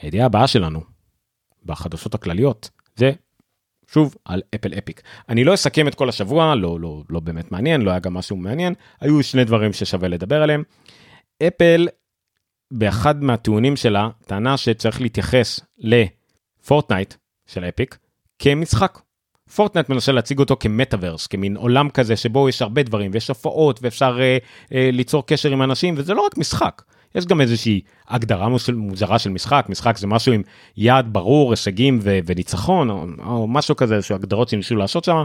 [0.00, 0.80] הידיעה הבאה שלנו
[1.64, 3.12] בחדשות הכלליות זה
[3.92, 5.02] שוב על אפל אפיק.
[5.28, 8.36] אני לא אסכם את כל השבוע, לא, לא, לא באמת מעניין, לא היה גם משהו
[8.36, 10.62] מעניין, היו שני דברים ששווה לדבר עליהם.
[11.42, 11.88] אפל,
[12.70, 17.14] באחד מהטיעונים שלה, טענה שצריך להתייחס לפורטנייט
[17.46, 17.98] של אפיק
[18.38, 18.98] כמשחק.
[19.54, 24.18] פורטנייט מנסה להציג אותו כמטאוורס, כמין עולם כזה שבו יש הרבה דברים ויש הופעות ואפשר
[24.20, 24.38] אה,
[24.74, 26.82] אה, ליצור קשר עם אנשים וזה לא רק משחק.
[27.14, 30.42] יש גם איזושהי הגדרה מוזרה של משחק, משחק זה משהו עם
[30.76, 35.22] יעד ברור, הישגים ו- וניצחון, או, או משהו כזה, איזשהו הגדרות שניסו לעשות שם.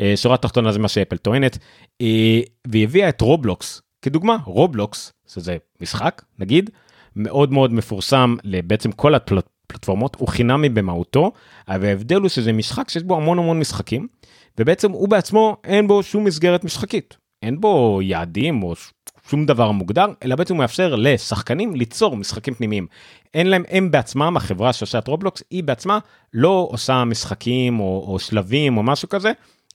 [0.00, 1.58] אה, שורה תחתונה זה מה שאפל טוענת,
[2.00, 6.70] אה, והיא הביאה את רובלוקס כדוגמה, רובלוקס, שזה משחק נגיד,
[7.16, 11.32] מאוד מאוד מפורסם לבעצם כל הפלטפורמות, הוא חינמי במהותו,
[11.68, 14.08] אבל ההבדל הוא שזה משחק שיש בו המון המון משחקים,
[14.58, 17.16] ובעצם הוא בעצמו אין בו שום מסגרת משחקית.
[17.42, 18.74] אין בו יעדים או
[19.30, 22.86] שום דבר מוגדר, אלא בעצם הוא מאפשר לשחקנים ליצור משחקים פנימיים.
[23.34, 25.98] אין להם, הם בעצמם, החברה שעושה את רובלוקס, היא בעצמה
[26.34, 29.32] לא עושה משחקים או, או שלבים או משהו כזה,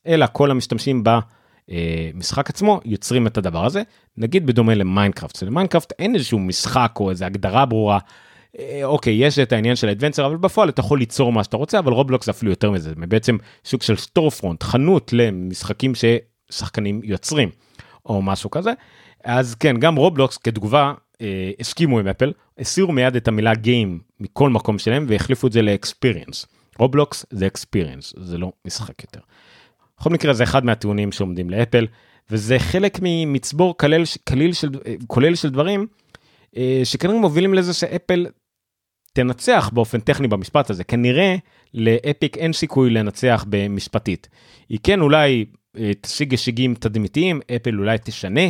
[0.08, 3.84] אלא כל המשתמשים במשחק עצמו יוצרים את הדבר הזה.
[4.18, 8.00] נגיד בדומה למיינקראפט, למיינקראפט אין איזשהו משחק או איזו הגדרה ברורה.
[8.60, 11.58] אה, אוקיי, יש את העניין של ה adventure, אבל בפועל אתה יכול ליצור מה שאתה
[11.58, 17.02] רוצה, אבל רובלוקס אפילו יותר מזה, זה בעצם סוג של store front, חנות למשחקים ששחקנים
[17.04, 17.50] יוצרים,
[18.06, 18.74] או משהו כזה.
[19.26, 24.50] אז כן, גם רובלוקס כתגובה אה, הסכימו עם אפל, הסירו מיד את המילה game מכל
[24.50, 26.46] מקום שלהם והחליפו את זה ל experience.
[26.80, 29.20] רובלוקס זה experience, זה לא משחק יותר.
[30.00, 31.88] בכל מקרה זה אחד מהטיעונים שעומדים לאפל,
[32.30, 34.70] וזה חלק ממצבור כלל, כליל של,
[35.08, 35.88] כולל של דברים
[36.58, 38.28] אה, שכנראה מובילים לזה שאפל
[39.14, 40.84] תנצח באופן טכני במשפט הזה.
[40.84, 41.36] כנראה
[41.74, 44.28] לאפיק אין סיכוי לנצח במשפטית.
[44.70, 45.46] היא כן אולי
[45.78, 48.42] אה, תשיג הישגים תדמיתיים, אפל אולי תשנה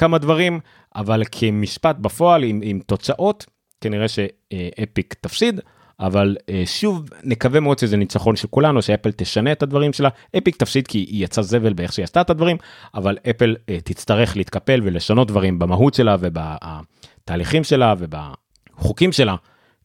[0.00, 0.60] כמה דברים,
[0.96, 3.46] אבל כמשפט בפועל עם, עם תוצאות,
[3.80, 5.60] כנראה שאפיק תפסיד,
[6.00, 10.08] אבל אה, שוב נקווה מאוד שזה ניצחון של כולנו, שאפל תשנה את הדברים שלה,
[10.38, 12.56] אפיק תפסיד כי היא יצאה זבל באיך שהיא עשתה את הדברים,
[12.94, 19.36] אבל אפל אה, תצטרך להתקפל ולשנות דברים במהות שלה ובתהליכים שלה ובחוקים שלה,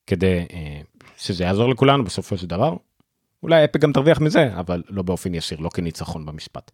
[0.07, 0.45] כדי
[1.17, 2.73] שזה יעזור לכולנו בסופו של דבר.
[3.43, 6.71] אולי אפיק גם תרוויח מזה, אבל לא באופן ישיר, לא כניצחון במשפט.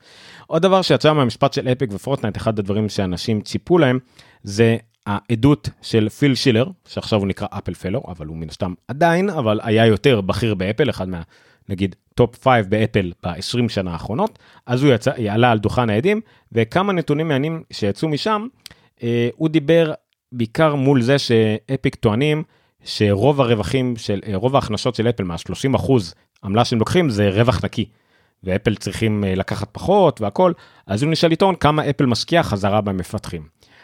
[0.47, 3.99] עוד דבר שיצא מהמשפט של אפיק ופורטנייט, אחד הדברים שאנשים ציפו להם,
[4.43, 9.29] זה העדות של פיל שילר, שעכשיו הוא נקרא Apple Fellow, אבל הוא מן הסתם עדיין,
[9.29, 11.21] אבל היה יותר בכיר באפל, אחד מה...
[11.69, 16.21] נגיד top 5 באפל ב-20 שנה האחרונות, אז הוא יצא, עלה על דוכן העדים,
[16.51, 18.47] וכמה נתונים מעניינים שיצאו משם,
[19.03, 19.93] אה, הוא דיבר
[20.31, 22.43] בעיקר מול זה שאפיק טוענים
[22.83, 27.65] שרוב הרווחים של, אה, רוב ההכנסות של אפל מה-30 אחוז עמלה שהם לוקחים זה רווח
[27.65, 27.85] נקי.
[28.43, 30.53] ואפל צריכים אה, לקחת פחות והכל,
[30.87, 33.41] אז הוא נשאל לטעון כמה אפל משקיע חזרה במפתחים.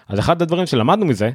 [0.08, 1.32] אז אחד הדברים שלמדנו מזה,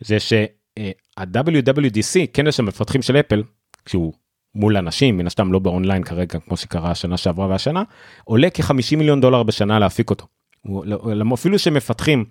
[0.00, 3.42] זה שה-WWDC, אה, כנס המפתחים של אפל,
[3.84, 4.12] כשהוא
[4.54, 7.82] מול אנשים, מן הסתם לא באונליין כרגע, כמו שקרה השנה שעברה והשנה,
[8.24, 10.26] עולה כ-50 מיליון דולר בשנה להפיק אותו.
[10.84, 12.24] לא, אפילו שמפתחים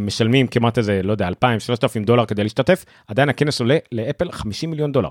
[0.00, 4.70] משלמים כמעט איזה, לא יודע, 2,000, 3,000 דולר כדי להשתתף, עדיין הכנס עולה לאפל 50
[4.70, 5.10] מיליון דולר.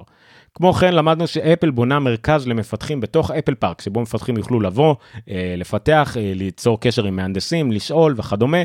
[0.54, 4.96] כמו כן למדנו שאפל בונה מרכז למפתחים בתוך אפל פארק, שבו מפתחים יוכלו לבוא,
[5.30, 8.58] אה, לפתח, אה, ליצור קשר עם מהנדסים, לשאול וכדומה.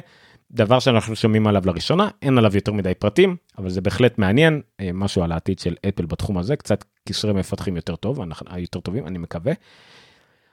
[0.50, 4.60] דבר שאנחנו שומעים עליו לראשונה, אין עליו יותר מדי פרטים, אבל זה בהחלט מעניין,
[4.94, 8.20] משהו על העתיד של אפל בתחום הזה, קצת קשרי מפתחים יותר טוב,
[8.56, 9.52] יותר טובים, אני מקווה.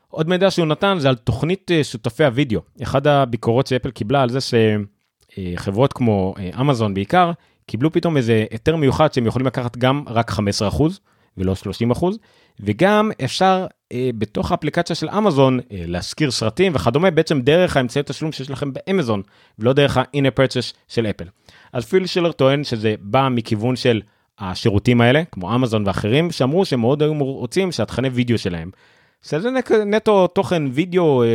[0.09, 2.61] עוד מידע שהוא נתן זה על תוכנית שותפי הוידאו.
[2.83, 4.53] אחד הביקורות שאפל קיבלה על זה ש...
[4.53, 4.75] אה,
[5.55, 7.31] חברות כמו אה, אמזון בעיקר,
[7.65, 10.35] קיבלו פתאום איזה היתר מיוחד שהם יכולים לקחת גם רק 15%
[11.37, 11.53] ולא
[11.93, 12.05] 30%,
[12.59, 18.31] וגם אפשר אה, בתוך האפליקציה של אמזון אה, להשכיר סרטים וכדומה, בעצם דרך האמצעי תשלום
[18.31, 19.21] שיש לכם באמזון,
[19.59, 21.25] ולא דרך ה-inner purchase של אפל.
[21.73, 24.01] אז פיל שילר טוען שזה בא מכיוון של
[24.39, 28.71] השירותים האלה, כמו אמזון ואחרים, שאמרו שהם מאוד היו רוצים שהתכני וידאו שלהם
[29.23, 29.49] שזה
[29.85, 31.31] נטו תוכן וידאו אה, אה,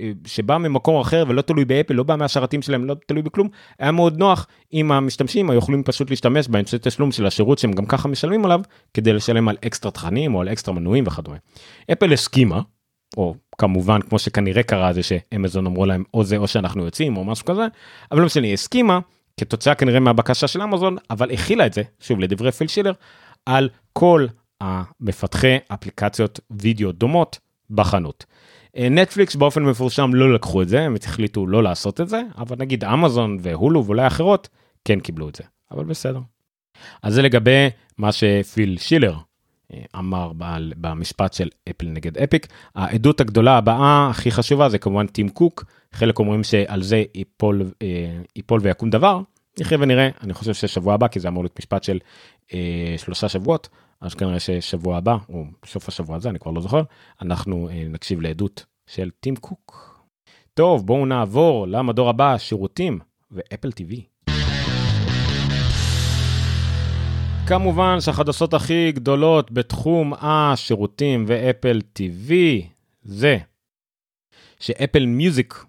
[0.00, 3.48] אה, שבא ממקום אחר ולא תלוי באפל, לא בא מהשרתים שלהם, לא תלוי בכלום,
[3.78, 7.86] היה מאוד נוח אם המשתמשים היו יכולים פשוט להשתמש באמצעי תשלום של השירות שהם גם
[7.86, 8.60] ככה משלמים עליו,
[8.94, 11.36] כדי לשלם על אקסטרה תכנים או על אקסטרה מנויים וכדומה.
[11.92, 12.60] אפל הסכימה,
[13.16, 17.24] או כמובן כמו שכנראה קרה זה שאמזון אמרו להם או זה או שאנחנו יוצאים או
[17.24, 17.66] משהו כזה,
[18.12, 18.98] אבל לא משנה, הסכימה,
[19.40, 22.92] כתוצאה כנראה מהבקשה של אמזון, אבל החילה את זה, שוב לדברי פיל שילר,
[23.46, 24.26] על כל
[24.60, 27.38] המפתחי אפליקציות וידאו דומות
[27.70, 28.24] בחנות.
[28.76, 32.84] נטפליקס באופן מפורשם לא לקחו את זה, הם החליטו לא לעשות את זה, אבל נגיד
[32.84, 34.48] אמזון והולו ואולי אחרות
[34.84, 36.20] כן קיבלו את זה, אבל בסדר.
[37.02, 39.16] אז זה לגבי מה שפיל שילר
[39.72, 40.32] אה, אמר
[40.76, 42.46] במשפט של אפל נגד אפיק.
[42.74, 47.86] העדות הגדולה הבאה הכי חשובה זה כמובן טים קוק, חלק אומרים שעל זה ייפול, אה,
[48.36, 49.20] ייפול ויקום דבר,
[49.60, 51.98] נחיה ונראה, אני חושב ששבוע הבא, כי זה אמור להיות משפט של
[52.54, 53.68] אה, שלושה שבועות,
[54.00, 56.82] אז כנראה ששבוע הבא, או בסוף השבוע הזה, אני כבר לא זוכר,
[57.22, 59.98] אנחנו אה, נקשיב לעדות של טים קוק.
[60.54, 62.98] טוב, בואו נעבור למדור הבא, שירותים
[63.30, 63.94] ואפל TV.
[67.46, 72.32] כמובן שהחדשות הכי גדולות בתחום השירותים ואפל TV
[73.02, 73.38] זה
[74.60, 75.64] שאפל מיוזיק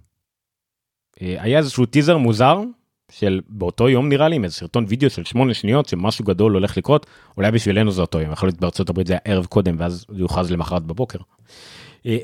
[1.22, 2.62] אה, היה איזשהו טיזר מוזר
[3.10, 6.78] של באותו יום נראה לי עם איזה סרטון וידאו של 8 שניות שמשהו גדול הולך
[6.78, 7.06] לקרות
[7.38, 10.22] אולי בשבילנו זה אותו יום יכול להיות בארצות הברית זה היה ערב קודם ואז זה
[10.22, 11.20] יוכרז למחרת בבוקר.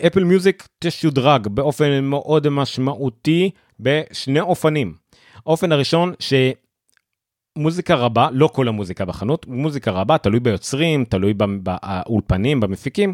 [0.07, 4.93] אפל מיוזיק תשודרג באופן מאוד משמעותי בשני אופנים.
[5.45, 6.13] האופן הראשון
[7.57, 13.13] שמוזיקה רבה לא כל המוזיקה בחנות מוזיקה רבה תלוי ביוצרים תלוי באולפנים במפיקים.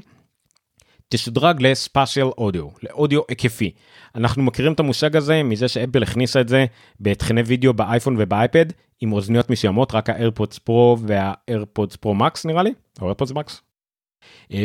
[1.12, 3.72] תשודרג ל spatial audio לאודיו היקפי.
[4.16, 6.66] אנחנו מכירים את המושג הזה מזה שאפל הכניסה את זה
[6.99, 8.66] בתכני וידאו באייפון ובאייפד
[9.01, 13.62] עם אוזניות מסוימות רק האיירפודס פרו והאיירפודס פרו מקס נראה לי או איירפודס מקס.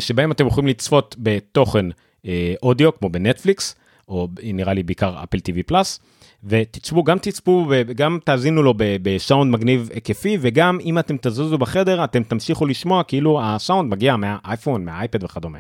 [0.01, 1.87] שבהם אתם יכולים לצפות בתוכן
[2.27, 3.77] אה, אודיו כמו בנטפליקס
[4.09, 6.01] או נראה לי בעיקר אפל טיווי פלאס
[6.45, 12.23] ותצפו גם תצפו וגם תאזינו לו בסאונד מגניב היקפי וגם אם אתם תזוזו בחדר אתם
[12.23, 15.59] תמשיכו לשמוע כאילו הסאונד מגיע מהאייפון מהאייפד וכדומה.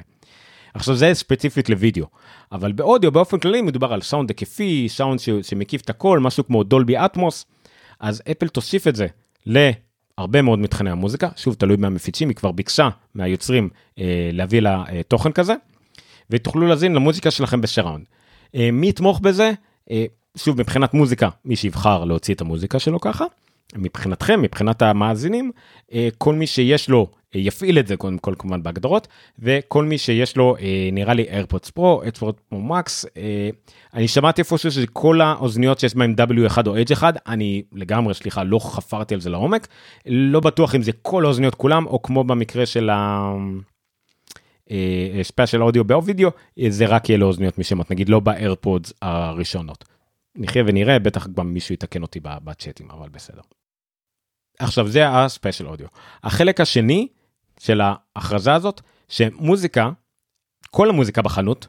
[0.76, 2.06] עכשיו זה ספציפית לוידאו,
[2.52, 6.96] אבל באודיו באופן כללי מדובר על סאונד היקפי, סאונד שמקיף את הכל, משהו כמו דולבי
[6.96, 7.44] אטמוס,
[8.00, 9.06] אז אפל תוסיף את זה
[9.46, 13.68] להרבה מאוד מתכני המוזיקה, שוב תלוי מהמפיצים, היא כבר ביקשה מהיוצרים
[13.98, 15.54] אה, להביא לה אה, תוכן כזה,
[16.30, 18.04] ותוכלו להזין למוזיקה שלכם בשראונד.
[18.54, 19.52] אה, מי יתמוך בזה?
[19.90, 20.04] אה,
[20.36, 23.24] שוב מבחינת מוזיקה, מי שיבחר להוציא את המוזיקה שלו ככה.
[23.74, 25.52] מבחינתכם, מבחינת המאזינים,
[25.92, 29.08] אה, כל מי שיש לו יפעיל את זה קודם כל כמובן בהגדרות,
[29.38, 33.04] וכל מי שיש לו אה, נראה לי AirPods Pro, AirPods Pro Max,
[33.94, 38.44] אני שמעתי איפשהו שזה כל האוזניות שיש בהם W1 או Edge 1, אני לגמרי, סליחה,
[38.44, 39.68] לא חפרתי על זה לעומק,
[40.06, 43.32] לא בטוח אם זה כל האוזניות כולם, או כמו במקרה של ה...
[45.22, 46.30] spatial audio בווידאו,
[46.68, 49.84] זה רק יהיה לאוזניות מסוימות, נגיד לא באיירפודס הראשונות.
[50.36, 53.40] נחיה ונראה, בטח גם מישהו יתקן אותי בצ'אטים, אבל בסדר.
[54.58, 55.86] עכשיו זה ה spatial audio.
[56.24, 57.08] החלק השני
[57.60, 59.90] של ההכרזה הזאת, שמוזיקה,
[60.70, 61.66] כל המוזיקה בחנות,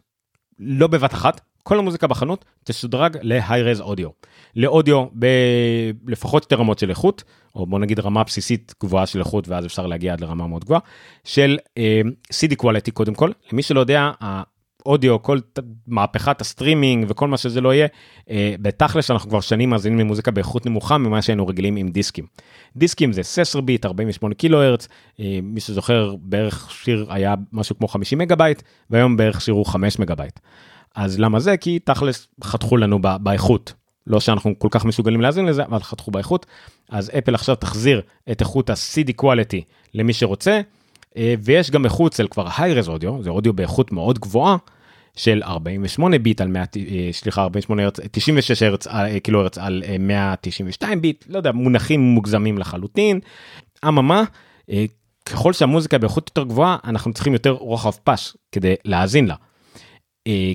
[0.60, 4.10] לא בבת אחת, כל המוזיקה בחנות תשודרג ל-high-res אודיו.
[4.56, 7.24] לאודיו בלפחות שתי רמות של איכות,
[7.56, 10.80] או בוא נגיד רמה בסיסית גבוהה של איכות ואז אפשר להגיע עד לרמה מאוד גבוהה,
[11.24, 13.32] של uh, CD quality קודם כל.
[13.52, 14.12] למי שלא יודע,
[14.86, 15.40] אודיו, כל
[15.88, 17.88] מהפכת הסטרימינג וכל מה שזה לא יהיה,
[18.30, 22.26] אה, בתכלס אנחנו כבר שנים מאזינים למוזיקה באיכות נמוכה ממה שהיינו רגילים עם דיסקים.
[22.76, 24.88] דיסקים זה 16 ביט, 48 קילו הרץ,
[25.20, 29.66] אה, מי שזוכר בערך שיר היה משהו כמו 50 מגה בייט, והיום בערך שיר הוא
[29.66, 30.40] 5 מגה בייט.
[30.96, 31.58] אז למה זה?
[31.58, 33.74] כי תכלס חתכו לנו באיכות.
[34.08, 36.46] לא שאנחנו כל כך מסוגלים להאזין לזה, אבל חתכו באיכות.
[36.90, 38.02] אז אפל עכשיו תחזיר
[38.32, 39.62] את איכות ה-CD quality
[39.94, 40.62] למי שרוצה,
[41.44, 44.58] ויש גם איכות של כבר high-res אודיו, זה אודיו באיכות מאוד גבוהה,
[45.18, 49.84] של 48 ביט על 100, אה, סליחה 48 הרץ 96 הרץ אה, קילו הרץ על
[50.00, 53.20] 192 אה, ביט לא יודע מונחים מוגזמים לחלוטין.
[53.88, 54.24] אממה
[55.26, 59.36] ככל שהמוזיקה באיכות יותר גבוהה אנחנו צריכים יותר רוחב פס כדי להאזין לה.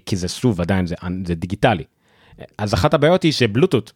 [0.07, 0.95] כי זה שוב עדיין זה,
[1.27, 1.85] זה דיגיטלי.
[2.59, 3.93] אז אחת הבעיות היא שבלוטות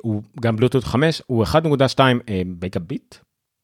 [0.00, 2.00] הוא גם בלוטות 5 הוא 1.2
[2.46, 3.14] מגה ביט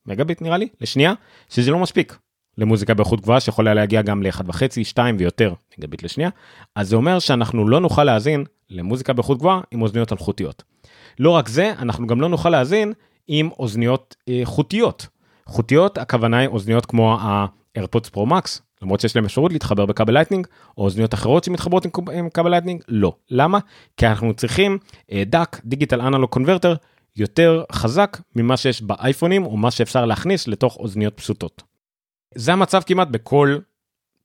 [0.07, 1.13] מגה ביט נראה לי לשנייה
[1.49, 2.17] שזה לא מספיק
[2.59, 6.31] למוזיקה באיכות גבוהה שיכולה להגיע גם ל-1.5, 2 ויותר מגביט לשנייה,
[6.77, 10.63] אז זה אומר שאנחנו לא נוכל להאזין למוזיקה באיכות גבוהה עם אוזניות אלחוטיות.
[11.19, 12.93] לא רק זה, אנחנו גם לא נוכל להאזין
[13.29, 15.07] עם אוזניות אה, חוטיות.
[15.47, 20.47] חוטיות, הכוונה היא אוזניות כמו ה-AirPods Pro Max, למרות שיש להם אפשרות להתחבר בכבל לייטנינג,
[20.79, 23.13] או אוזניות אחרות שמתחברות עם, כבל לייטנינג, לא.
[23.31, 23.59] למה?
[23.97, 24.79] כי אנחנו צריכים
[25.13, 26.75] אה, DAC, digital analog converter,
[27.17, 31.72] יותר חזק ממה שיש באייפונים, או מה שאפשר להכניס לתוך אוזניות פשוטות.
[32.35, 33.57] זה המצב כמעט בכל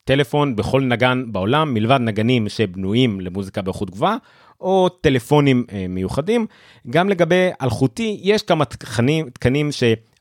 [0.04, 4.16] טלפון, בכל נגן בעולם, מלבד נגנים שבנויים למוזיקה באיכות גבוהה,
[4.60, 6.46] או טלפונים אה, מיוחדים.
[6.90, 9.70] גם לגבי אלחוטי, יש כמה תקנים, תקנים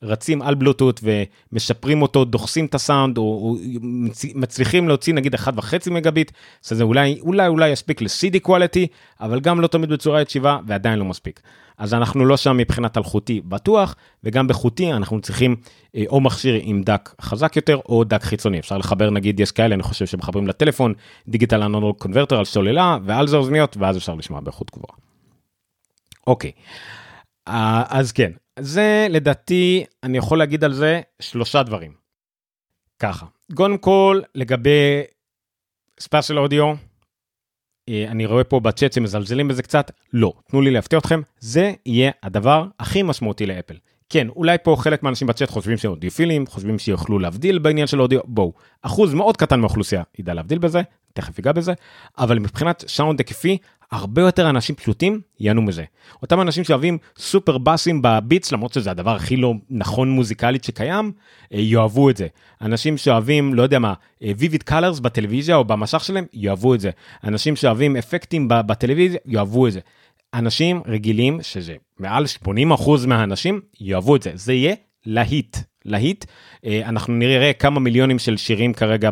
[0.03, 3.55] רצים על בלוטות ומשפרים אותו, דוחסים את הסאונד, או, או
[4.35, 6.31] מצליחים להוציא נגיד 1.5 מגביט,
[6.63, 8.87] שזה אולי, אולי, אולי יספיק ל-CD quality,
[9.21, 11.41] אבל גם לא תמיד בצורה יציבה ועדיין לא מספיק.
[11.77, 15.55] אז אנחנו לא שם מבחינת אלחוטי בטוח, וגם בחוטי אנחנו צריכים
[15.95, 18.59] אה, או מכשיר עם DAC חזק יותר, או DAC חיצוני.
[18.59, 20.93] אפשר לחבר נגיד, יש כאלה, אני חושב שמחברים לטלפון,
[21.27, 24.97] digital analog converter על סוללה, ועל זה אוזניות, ואז אפשר לשמוע באיכות גבוהה.
[26.27, 26.51] אוקיי,
[27.47, 31.91] אה, אז כן, זה לדעתי, אני יכול להגיד על זה שלושה דברים.
[32.99, 35.03] ככה, קודם כל, לגבי
[35.99, 36.73] spatial audio,
[37.89, 42.65] אני רואה פה בצ'אט שמזלזלים בזה קצת, לא, תנו לי להפתיע אתכם, זה יהיה הדבר
[42.79, 43.75] הכי משמעותי לאפל.
[44.09, 48.19] כן, אולי פה חלק מהאנשים בצ'אט חושבים שהם אודיופילים, חושבים שיוכלו להבדיל בעניין של אודיו,
[48.25, 50.81] בואו, אחוז מאוד קטן מהאוכלוסייה ידע להבדיל בזה,
[51.13, 51.73] תכף ייגע בזה,
[52.17, 53.57] אבל מבחינת שאונד היקפי,
[53.91, 55.83] הרבה יותר אנשים פשוטים ייהנו מזה.
[56.21, 61.11] אותם אנשים שאוהבים סופר באסים בביטס, למרות שזה הדבר הכי לא נכון מוזיקלית שקיים,
[61.53, 62.27] אה, יאהבו את זה.
[62.61, 66.89] אנשים שאוהבים, לא יודע מה, ויביד אה, קלרס בטלוויזיה או במשך שלהם, יאהבו את זה.
[67.23, 69.79] אנשים שאוהבים אפקטים בטלוויזיה, יאהבו את זה.
[70.33, 72.47] אנשים רגילים, שזה מעל 80%
[73.07, 74.31] מהאנשים, יאהבו את זה.
[74.33, 74.75] זה יהיה
[75.05, 75.57] להיט.
[75.85, 76.25] להיט.
[76.65, 79.09] אה, אנחנו נראה כמה מיליונים של שירים כרגע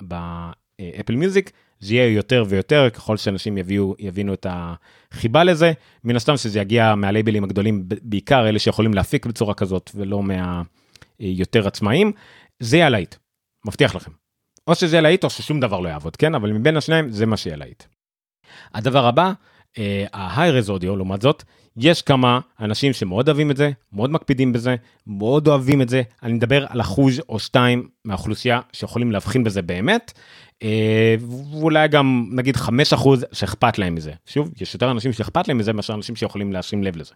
[0.00, 1.50] באפל מיוזיק.
[1.82, 5.72] זה יהיה יותר ויותר ככל שאנשים יביאו, יבינו את החיבה לזה.
[6.04, 12.12] מן הסתם שזה יגיע מהלייבלים הגדולים, בעיקר אלה שיכולים להפיק בצורה כזאת ולא מהיותר עצמאים.
[12.60, 13.14] זה יהיה להיט,
[13.66, 14.10] מבטיח לכם.
[14.66, 16.34] או שזה יהיה להיט או ששום דבר לא יעבוד, כן?
[16.34, 17.82] אבל מבין השניים זה מה שיהיה להיט.
[18.74, 19.32] הדבר הבא,
[20.12, 21.42] ה-high res audio לעומת זאת,
[21.76, 26.02] יש כמה אנשים שמאוד אוהבים את זה, מאוד מקפידים בזה, מאוד אוהבים את זה.
[26.22, 30.12] אני מדבר על אחוז או שתיים מהאוכלוסייה שיכולים להבחין בזה באמת,
[30.62, 31.14] אה,
[31.52, 34.12] ואולי גם נגיד 5% שאכפת להם מזה.
[34.26, 37.14] שוב, יש יותר אנשים שאכפת להם מזה מאשר אנשים שיכולים להשלים לב לזה.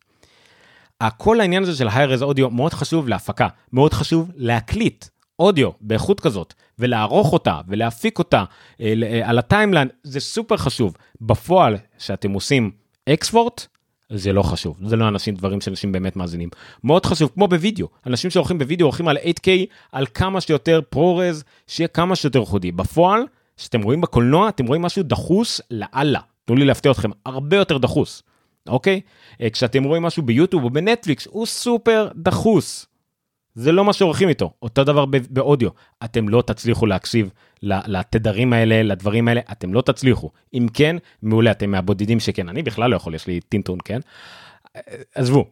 [1.16, 5.04] כל העניין הזה של high-res אודיו מאוד חשוב להפקה, מאוד חשוב להקליט
[5.38, 8.44] אודיו באיכות כזאת, ולערוך אותה ולהפיק אותה
[8.80, 10.96] אה, אה, על ה timeline, זה סופר חשוב.
[11.20, 12.70] בפועל, שאתם עושים
[13.08, 13.66] export,
[14.12, 16.48] זה לא חשוב, זה לא אנשים, דברים שאנשים באמת מאזינים.
[16.84, 19.48] מאוד חשוב, כמו בווידאו, אנשים שעורכים בווידאו עורכים על 8K,
[19.92, 22.72] על כמה שיותר ProRes, שיהיה כמה שיותר חדי.
[22.72, 23.22] בפועל,
[23.56, 26.20] כשאתם רואים בקולנוע, אתם רואים משהו דחוס לאללה.
[26.44, 28.22] תנו לי להפתיע אתכם, הרבה יותר דחוס,
[28.68, 29.00] אוקיי?
[29.40, 32.86] אה, כשאתם רואים משהו ביוטיוב או בנטפליקס, הוא סופר דחוס.
[33.56, 35.70] זה לא מה שעורכים איתו, אותו דבר באודיו.
[36.04, 37.30] אתם לא תצליחו להקשיב
[37.62, 40.30] לתדרים האלה, לדברים האלה, אתם לא תצליחו.
[40.54, 42.48] אם כן, מעולה, אתם מהבודדים שכן.
[42.48, 44.00] אני בכלל לא יכול, יש לי טינטון, כן?
[45.14, 45.44] עזבו,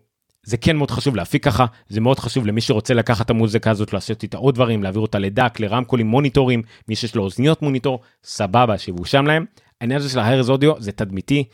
[0.43, 3.93] זה כן מאוד חשוב להפיק ככה, זה מאוד חשוב למי שרוצה לקחת את המוזיקה הזאת,
[3.93, 8.79] לעשות איתה עוד דברים, להעביר אותה לדק, לרמקולים, מוניטורים, מי שיש לו אוזניות מוניטור, סבבה,
[8.79, 9.45] שיבואו שם להם.
[9.81, 11.45] העניין הזה של ההרז אודיו זה תדמיתי,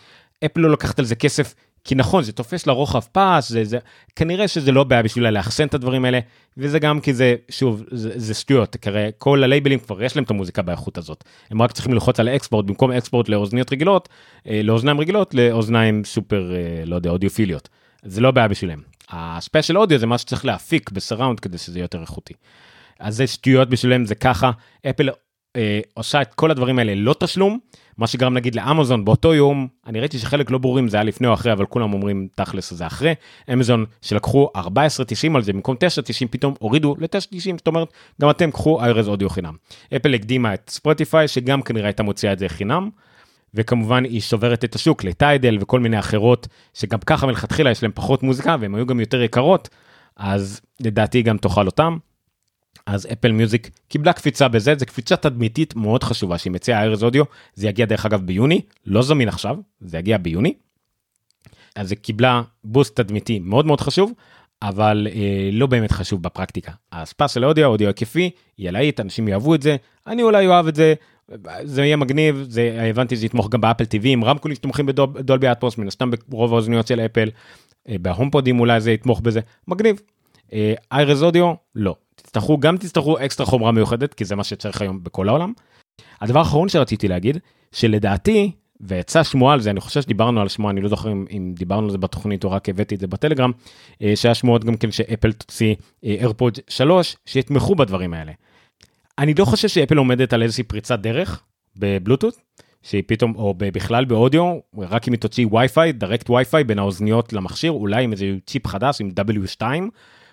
[0.45, 1.55] אפל לא לקחת על זה כסף,
[1.85, 3.79] כי נכון, זה תופס לרוחב פס, זה, זה,
[4.17, 6.19] כנראה שזה לא בעיה בשביל לאחסן את הדברים האלה,
[6.57, 10.31] וזה גם כי זה, שוב, זה, זה שטויות, כרי כל הלייבלים כבר יש להם את
[10.31, 11.25] המוזיקה באיכות הזאת.
[11.51, 14.09] הם רק צריכים ללחוץ על האקספורט, במקום אקספורט לאוזניות רגילות,
[14.49, 17.69] אה, לאוזניים רגילות, לאוזניים סופר, אה, לא יודע, אודיופיליות.
[18.03, 18.81] זה לא בעיה בשבילם.
[19.11, 22.35] הספיישל אודיו זה מה שצריך להפיק בסראונד כדי שזה יהיה יותר איכותי.
[23.01, 24.51] אז זה שטויות בשבילם, זה ככה,
[24.91, 25.09] אפל
[25.57, 27.59] אה, עושה את כל הדברים האלה לא תשלום,
[27.99, 31.35] מה שגרם נגיד לאמזון באותו יום, אני ראיתי שחלק לא ברורים זה היה לפני או
[31.35, 33.15] אחרי, אבל כולם אומרים תכלס זה אחרי,
[33.53, 34.61] אמזון שלקחו 14.90
[35.35, 37.89] על זה במקום 9.90 פתאום הורידו ל-9.90, זאת אומרת
[38.21, 39.55] גם אתם קחו איירז אודיו חינם.
[39.97, 42.91] אפל הקדימה את ספוטיפיי שגם כנראה הייתה מוציאה את זה חינם.
[43.55, 48.23] וכמובן היא שוברת את השוק לטיידל וכל מיני אחרות שגם ככה מלכתחילה יש להם פחות
[48.23, 49.69] מוזיקה והם היו גם יותר יקרות
[50.17, 51.97] אז לדעתי גם תאכל אותם.
[52.87, 57.25] אז אפל מיוזיק קיבלה קפיצה בזה, זו קפיצה תדמיתית מאוד חשובה שהיא מציעה איירז אודיו,
[57.55, 60.55] זה יגיע דרך אגב ביוני, לא זמין עכשיו, זה יגיע ביוני.
[61.77, 64.13] אז זה קיבלה boost תדמיתי מאוד מאוד חשוב,
[64.63, 66.73] אבל אה, לא באמת חשוב בפרקטיקה.
[66.93, 70.75] ה spatial audio, אודיו היקפי, יהיה להיט, אנשים יאהבו את זה, אני אולי אוהב את
[70.75, 70.95] זה,
[71.63, 75.79] זה יהיה מגניב, זה הבנתי זה יתמוך גם באפל TV, עם רמקולים שתומכים בדולבי אטמוס,
[75.79, 77.29] מן הסתם ברוב האוזניות של אפל,
[77.89, 80.01] אה, בהומפודים אולי זה יתמוך בזה, מגניב.
[80.93, 81.95] hi-res אה, אודיו, לא.
[82.31, 85.53] תצטרכו גם תצטרכו אקסטרה חומרה מיוחדת כי זה מה שצריך היום בכל העולם.
[86.21, 87.39] הדבר האחרון שרציתי להגיד
[87.73, 91.55] שלדעתי ויצא שמועה על זה אני חושב שדיברנו על שמועה אני לא זוכר אם, אם
[91.59, 93.51] דיברנו על זה בתוכנית או רק הבאתי את זה בטלגרם
[94.03, 98.33] אה, שהיה שמועות גם כן שאפל תוציא AirPods 3 שיתמכו בדברים האלה.
[99.19, 101.43] אני לא חושב שאפל עומדת על איזושהי פריצת דרך
[101.77, 102.35] בבלוטות'
[102.83, 107.73] שהיא פתאום או בכלל באודיו רק אם היא תוציא Wi-Fi Direct, Wi-Fi בין האוזניות למכשיר
[107.73, 109.63] אולי עם איזה צ'יפ חדש עם W2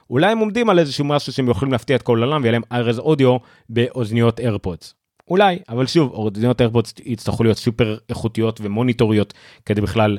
[0.09, 2.99] אולי הם עומדים על איזשהו משהו שהם יכולים להפתיע את כל העולם ויהיה להם hi-res
[2.99, 3.37] audio
[3.69, 4.93] באוזניות איירפודס.
[5.29, 9.33] אולי, אבל שוב, אוזניות איירפודס יצטרכו להיות סופר איכותיות ומוניטוריות
[9.65, 10.17] כדי בכלל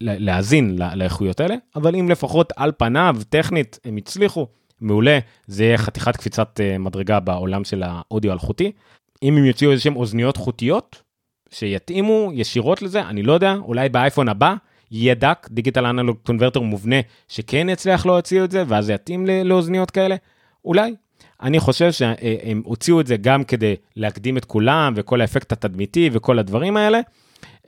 [0.00, 4.46] להאזין לאיכויות האלה, אבל אם לפחות על פניו, טכנית, הם הצליחו,
[4.80, 8.72] מעולה, זה יהיה חתיכת קפיצת אה, מדרגה בעולם של האודיו אלחוטי.
[9.22, 11.02] אם הם יוציאו איזה שהם אוזניות חוטיות,
[11.50, 14.54] שיתאימו ישירות לזה, אני לא יודע, אולי באייפון הבא
[14.90, 16.96] יהיה דק, דיגיטל אנלוג קונברטור מובנה,
[17.28, 20.16] שכן יצליח להוציא את זה, ואז זה יתאים לאוזניות כאלה,
[20.64, 20.94] אולי.
[21.42, 26.38] אני חושב שהם הוציאו את זה גם כדי להקדים את כולם, וכל האפקט התדמיתי וכל
[26.38, 27.00] הדברים האלה,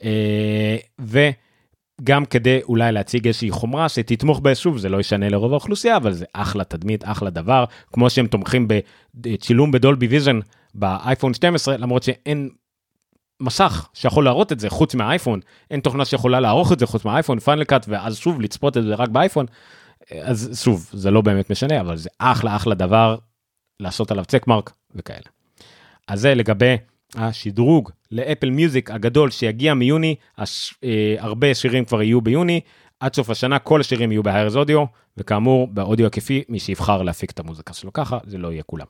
[0.03, 5.97] אה, וגם כדי אולי להציג איזושהי חומרה שתתמוך בה, שוב, זה לא ישנה לרוב האוכלוסייה,
[5.97, 8.67] אבל זה אחלה תדמית, אחלה דבר, כמו שהם תומכים
[9.13, 10.39] בצילום ב Dolby Vision
[10.75, 12.49] באייפון 12, למרות שאין
[13.39, 15.39] מסך שיכול להראות את זה חוץ מהאייפון,
[15.71, 18.95] אין תוכנה שיכולה לערוך את זה חוץ מהאייפון, Final Cut, ואז שוב לצפות את זה
[18.95, 19.45] רק באייפון,
[20.21, 23.15] אז שוב, זה לא באמת משנה, אבל זה אחלה אחלה דבר
[23.79, 25.25] לעשות עליו צ'ק מרק וכאלה.
[26.07, 26.77] אז זה לגבי
[27.15, 30.73] השדרוג לאפל מיוזיק הגדול שיגיע מיוני, הש...
[30.83, 32.61] אה, הרבה שירים כבר יהיו ביוני,
[32.99, 34.85] עד סוף השנה כל השירים יהיו בהיירס אודיו,
[35.17, 38.85] וכאמור באודיו היקפי מי שיבחר להפיק את המוזיקה שלו ככה, זה לא יהיה כולם.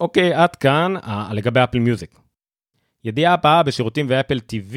[0.00, 2.23] אוקיי, עד כאן אה, לגבי אפל מיוזיק.
[3.04, 4.76] ידיעה הבאה בשירותים ואפל TV.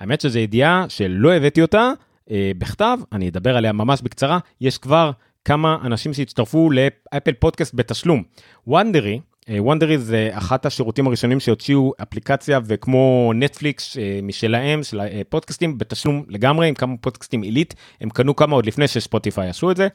[0.00, 1.92] האמת שזו ידיעה שלא הבאתי אותה
[2.30, 4.38] אה, בכתב, אני אדבר עליה ממש בקצרה.
[4.60, 5.10] יש כבר
[5.44, 8.22] כמה אנשים שהצטרפו לאפל פודקאסט בתשלום.
[8.66, 16.24] וונדרי, וונדרי זה אחת השירותים הראשונים שהוציאו אפליקציה וכמו נטפליקס אה, משלהם, של הפודקאסטים בתשלום
[16.28, 19.88] לגמרי, עם כמה פודקאסטים עילית, הם קנו כמה עוד לפני שספוטיפיי עשו את זה.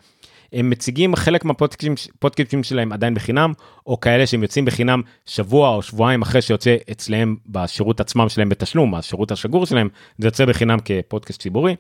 [0.54, 3.54] הם מציגים חלק מהפודקאסטים שלהם עדיין בחינם,
[3.88, 8.96] או כאלה שהם יוצאים בחינם שבוע או שבועיים אחרי שיוצא אצלם בשירות עצמם שלהם בתשלום,
[8.96, 11.76] השירות השגור שלהם, זה יוצא בחינם כפודקאסט ציבורי.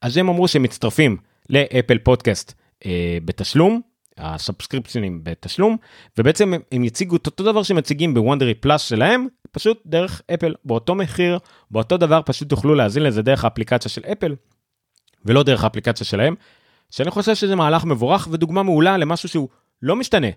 [0.00, 1.16] אז הם אמרו שהם מצטרפים
[1.50, 2.52] לאפל פודקאסט
[2.86, 3.80] אה, בתשלום,
[4.18, 5.76] הסאבסקריפשנים בתשלום,
[6.18, 10.94] ובעצם הם, הם יציגו את אותו דבר שמציגים בוונדרי פלאס שלהם, פשוט דרך אפל, באותו
[10.94, 11.38] מחיר,
[11.70, 14.34] באותו דבר, פשוט תוכלו להזין לזה דרך האפליקציה של אפל,
[15.24, 16.34] ולא דרך האפליקציה שלהם,
[16.90, 19.48] שאני חושב שזה מהלך מבורך ודוגמה מעולה למשהו שהוא
[19.82, 20.28] לא משתנה.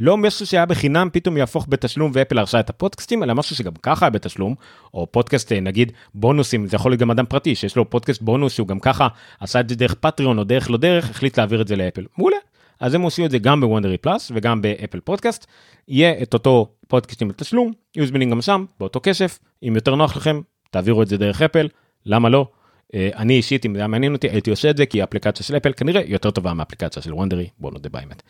[0.00, 4.06] לא משהו שהיה בחינם פתאום יהפוך בתשלום ואפל הרשה את הפודקאסטים, אלא משהו שגם ככה
[4.06, 4.54] היה בתשלום,
[4.94, 8.68] או פודקאסט נגיד בונוסים, זה יכול להיות גם אדם פרטי שיש לו פודקאסט בונוס שהוא
[8.68, 9.08] גם ככה
[9.40, 12.04] עשה את זה דרך Patreon או דרך לא דרך, החליט להעביר את זה לאפל.
[12.18, 12.36] מעולה.
[12.80, 15.46] אז הם עושים את זה גם ב Wondery Plus וגם ב Apple Podcast.
[15.88, 19.38] יהיה את אותו פודקאסטים בתשלום, יהיו זמינים גם שם, באותו כסף,
[19.68, 20.40] אם יותר נוח לכם,
[20.70, 21.68] תעבירו את זה דרך אפל,
[22.06, 22.46] למה לא?
[22.94, 25.56] אה, אני אישית, אם זה היה מעניין אותי, הייתי עושה את זה, כי האפליקציה של
[25.56, 28.22] אפל כנראה יותר טובה מהאפליקציה של Wondery, בוא נודה באמת.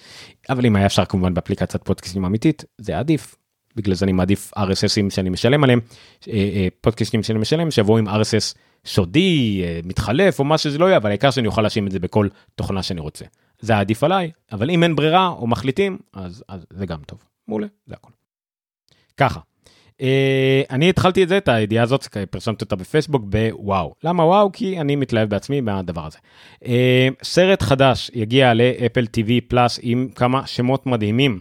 [0.50, 3.36] אבל אם היה אפשר כמובן באפליקציית פודקאסטים אמיתית, זה עדיף.
[3.76, 5.80] בגלל זה אני מעדיף RSSים שאני משלם עליהם,
[6.28, 8.54] אה, אה, פודקאסטים שאני משלם, שיבואו עם RSS
[8.86, 12.28] סודי, מתחלף או מה שזה לא יהיה, אבל העיקר שאני אוכל להשאיר את זה בכל
[12.54, 13.24] תוכנה שאני רוצה.
[13.60, 17.18] זה עדיף עליי, אבל אם אין ברירה או מחליטים, אז, אז זה גם טוב.
[17.48, 18.10] מעולה, זה הכל.
[19.16, 19.40] ככה,
[20.70, 23.94] אני התחלתי את זה, את הידיעה הזאת, פרסמתי אותה בפייסבוק בוואו.
[24.04, 24.52] למה וואו?
[24.52, 26.18] כי אני מתלהב בעצמי מהדבר הזה.
[26.64, 26.66] Uh,
[27.22, 31.40] סרט חדש יגיע לאפל TV פלאס עם כמה שמות מדהימים.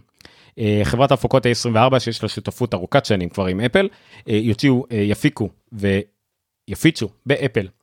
[0.49, 3.89] Uh, חברת ההפקות ה-24 שיש לה שותפות ארוכת שנים כבר עם אפל,
[4.27, 7.80] יוציאו, יפיקו ויפיצו באפל אה,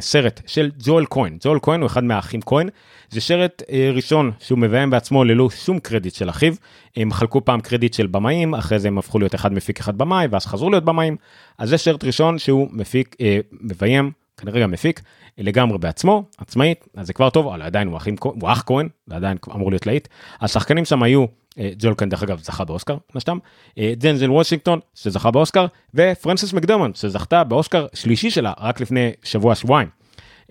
[0.00, 2.68] סרט של ג'ואל כהן, ג'ואל כהן הוא אחד מהאחים כהן,
[3.10, 6.54] זה סרט אה, ראשון שהוא מביים בעצמו ללא שום קרדיט של אחיו,
[6.96, 10.26] הם חלקו פעם קרדיט של במאים, אחרי זה הם הפכו להיות אחד מפיק אחד במאי,
[10.30, 11.16] ואז חזרו להיות במאים,
[11.58, 15.00] אז זה סרט ראשון שהוא מפיק, אה, מביים, כנראה גם מפיק,
[15.38, 19.16] לגמרי בעצמו, עצמאית, אז זה כבר טוב, אבל עדיין הוא, אחים, הוא אח כהן, זה
[19.16, 20.08] עדיין אמור להיות להיט.
[20.40, 21.24] השחקנים שם היו,
[21.58, 23.38] אה, ג'ואל כהן דרך אגב זכה באוסקר, נשתם,
[23.78, 29.88] אה, דנזל וושינגטון שזכה באוסקר, ופרנסס מקדורמנד שזכתה באוסקר שלישי שלה רק לפני שבוע שבועיים.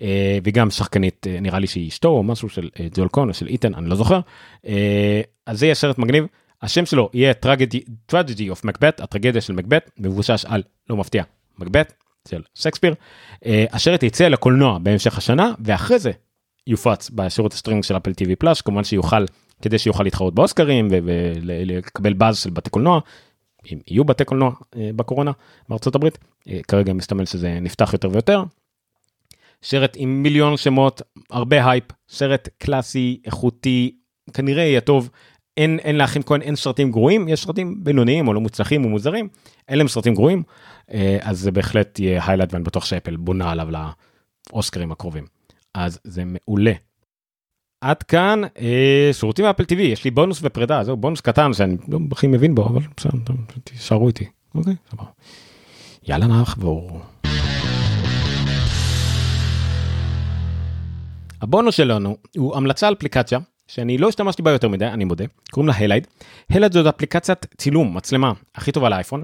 [0.02, 3.74] אה, וגם שחקנית נראה לי שהיא אשתו או משהו של ג'ואל כהן או של איתן
[3.74, 4.20] אני לא זוכר.
[5.46, 6.26] אז זה יהיה סרט מגניב.
[6.62, 7.34] השם שלו יהיה
[8.06, 11.22] Tragedy of Macbeth הטרגדיה של מקבת מבוסס על לא מפתיע
[11.58, 11.92] מקבת
[12.28, 12.94] של שייקספיר,
[13.46, 16.10] אה, אשר תצא לקולנוע בהמשך השנה, ואחרי זה
[16.66, 19.24] יופץ בשירות הסטרינג של Apple TV Plus, כמובן שיוכל,
[19.62, 23.00] כדי שיוכל להתחרות באוסקרים ולקבל באז של בתי קולנוע,
[23.72, 25.32] אם יהיו בתי קולנוע אה, בקורונה
[25.68, 28.42] בארצות הברית, אה, כרגע מסתמן שזה נפתח יותר ויותר.
[29.62, 33.94] סרט עם מיליון שמות, הרבה הייפ, סרט קלאסי, איכותי,
[34.34, 35.10] כנראה יהיה טוב.
[35.56, 39.28] אין, אין לאחים כהן, אין סרטים גרועים, יש סרטים בינוניים או לא מוצלחים או מוזרים,
[39.68, 40.42] אין להם סרטים גרועים,
[40.92, 43.68] אה, אז זה בהחלט יהיה highlight ואני בטוח שאפל בונה עליו
[44.52, 45.26] לאוסקרים הקרובים.
[45.74, 46.72] אז זה מעולה.
[47.80, 51.98] עד כאן אה, שירותים באפל TV, יש לי בונוס ופרידה, זהו בונוס קטן שאני לא
[52.12, 54.24] הכי מבין בו, אבל בסדר, תישארו איתי.
[54.54, 55.04] אוקיי, סבבה.
[56.08, 57.00] יאללה נחבור.
[61.42, 65.68] הבונוס שלנו הוא המלצה על אפליקציה שאני לא השתמשתי בה יותר מדי, אני מודה, קוראים
[65.68, 66.06] לה הלייד.
[66.50, 69.22] הלייד זאת אפליקציית צילום, מצלמה, הכי טובה לאייפון.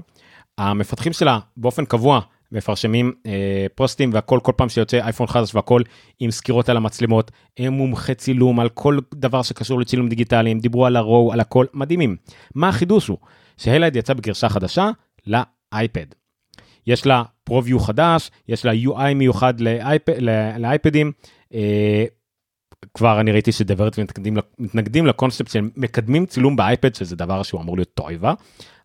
[0.57, 2.19] המפתחים שלה באופן קבוע
[2.55, 5.81] מפרשמים אה, פוסטים והכל כל פעם שיוצא אייפון חדש והכל
[6.19, 10.85] עם סקירות על המצלמות הם מומחי צילום על כל דבר שקשור לצילום דיגיטלי הם דיברו
[10.85, 12.15] על הרואו על הכל מדהימים
[12.55, 13.17] מה החידוש הוא
[13.57, 14.89] שהלייד יצא בגרשה חדשה
[15.27, 16.05] לאייפד.
[16.87, 20.01] יש לה פרו-ויו חדש יש לה UI מיוחד לאייפ,
[20.57, 21.11] לאייפדים.
[21.53, 22.05] אה,
[22.93, 27.77] כבר אני ראיתי שדברת מתנגדים, מתנגדים לקונספט של מקדמים צילום באייפד שזה דבר שהוא אמור
[27.77, 28.33] להיות תועבה.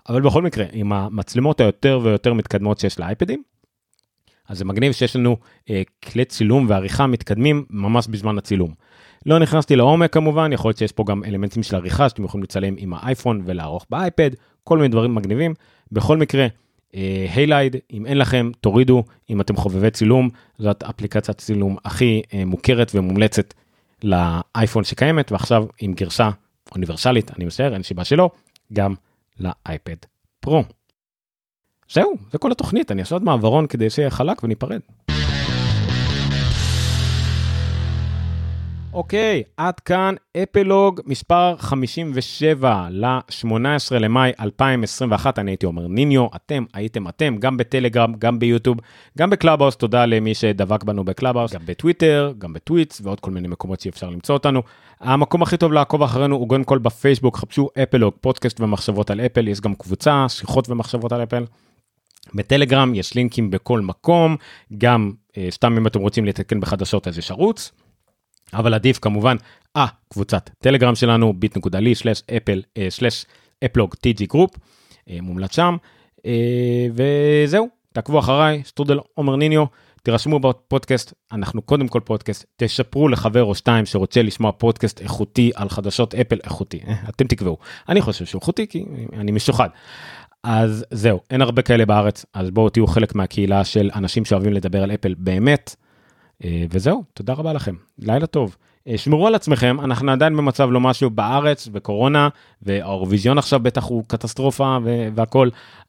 [0.08, 3.42] אבל בכל מקרה עם המצלמות היותר ויותר מתקדמות שיש לאייפדים.
[4.50, 5.36] אז זה מגניב שיש לנו
[5.70, 8.74] אה, כלי צילום ועריכה מתקדמים ממש בזמן הצילום.
[9.26, 12.74] לא נכנסתי לעומק כמובן יכול להיות שיש פה גם אלמנטים של עריכה שאתם יכולים לצלם
[12.78, 14.30] עם האייפון ולערוך באייפד
[14.64, 15.54] כל מיני דברים מגניבים
[15.92, 16.46] בכל מקרה.
[17.34, 20.28] היילייד uh, אם אין לכם תורידו אם אתם חובבי צילום
[20.58, 23.54] זאת אפליקציית צילום הכי uh, מוכרת ומומלצת
[24.02, 26.30] לאייפון שקיימת ועכשיו עם גרשה
[26.74, 28.30] אוניברסלית אני משער אין סיבה שלא
[28.72, 28.94] גם
[29.40, 29.96] לאייפד
[30.40, 30.64] פרו.
[31.92, 34.80] זהו זה כל התוכנית אני אעשה עוד מעברון כדי שיהיה חלק וניפרד.
[38.92, 47.08] אוקיי, עד כאן אפלוג מספר 57 ל-18 למאי 2021, אני הייתי אומר ניניו, אתם הייתם
[47.08, 48.78] אתם, גם בטלגרם, גם ביוטיוב,
[49.18, 53.48] גם בקלאבהאוס, תודה למי שדבק בנו בקלאבהאוס, גם בטוויטר, גם ב Twitch ועוד כל מיני
[53.48, 54.62] מקומות שאפשר למצוא אותנו.
[55.00, 59.48] המקום הכי טוב לעקוב אחרינו הוא קודם כל בפייסבוק, חפשו אפלוג, פודקאסט ומחשבות על אפל,
[59.48, 61.44] יש גם קבוצה, שיחות ומחשבות על אפל.
[62.34, 64.36] בטלגרם יש לינקים בכל מקום,
[64.78, 67.72] גם אה, סתם אם אתם רוצים להתעדכן בחדשות אז יש ערוץ.
[68.54, 69.36] אבל עדיף כמובן,
[69.76, 71.34] אה, קבוצת טלגרם שלנו,
[73.64, 74.50] אפלוג TG group,
[75.22, 75.76] מומלץ שם,
[76.26, 79.64] אה, וזהו, תעקבו אחריי, סטרודל עומר ניניו,
[80.02, 85.68] תירשמו בפודקאסט, אנחנו קודם כל פודקאסט, תשפרו לחבר או שתיים שרוצה לשמוע פודקאסט איכותי על
[85.68, 87.58] חדשות אפל איכותי, אה, אתם תקבעו,
[87.88, 89.68] אני חושב שהוא איכותי כי אני משוחד.
[90.44, 94.82] אז זהו, אין הרבה כאלה בארץ, אז בואו תהיו חלק מהקהילה של אנשים שאוהבים לדבר
[94.82, 95.76] על אפל באמת.
[96.44, 98.56] אה, וזהו, תודה רבה לכם, לילה טוב.
[98.88, 102.28] אה, שמרו על עצמכם, אנחנו עדיין במצב לא משהו בארץ וקורונה,
[102.62, 104.78] והאירוויזיון עכשיו בטח הוא קטסטרופה
[105.14, 105.48] והכל,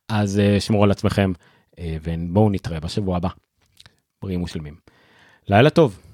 [0.10, 1.32] אז אה, שמרו על עצמכם,
[2.04, 3.30] ובואו נתראה בשבוע הבא.
[4.22, 4.76] בריאים ושלמים.
[5.48, 6.11] לילה טוב.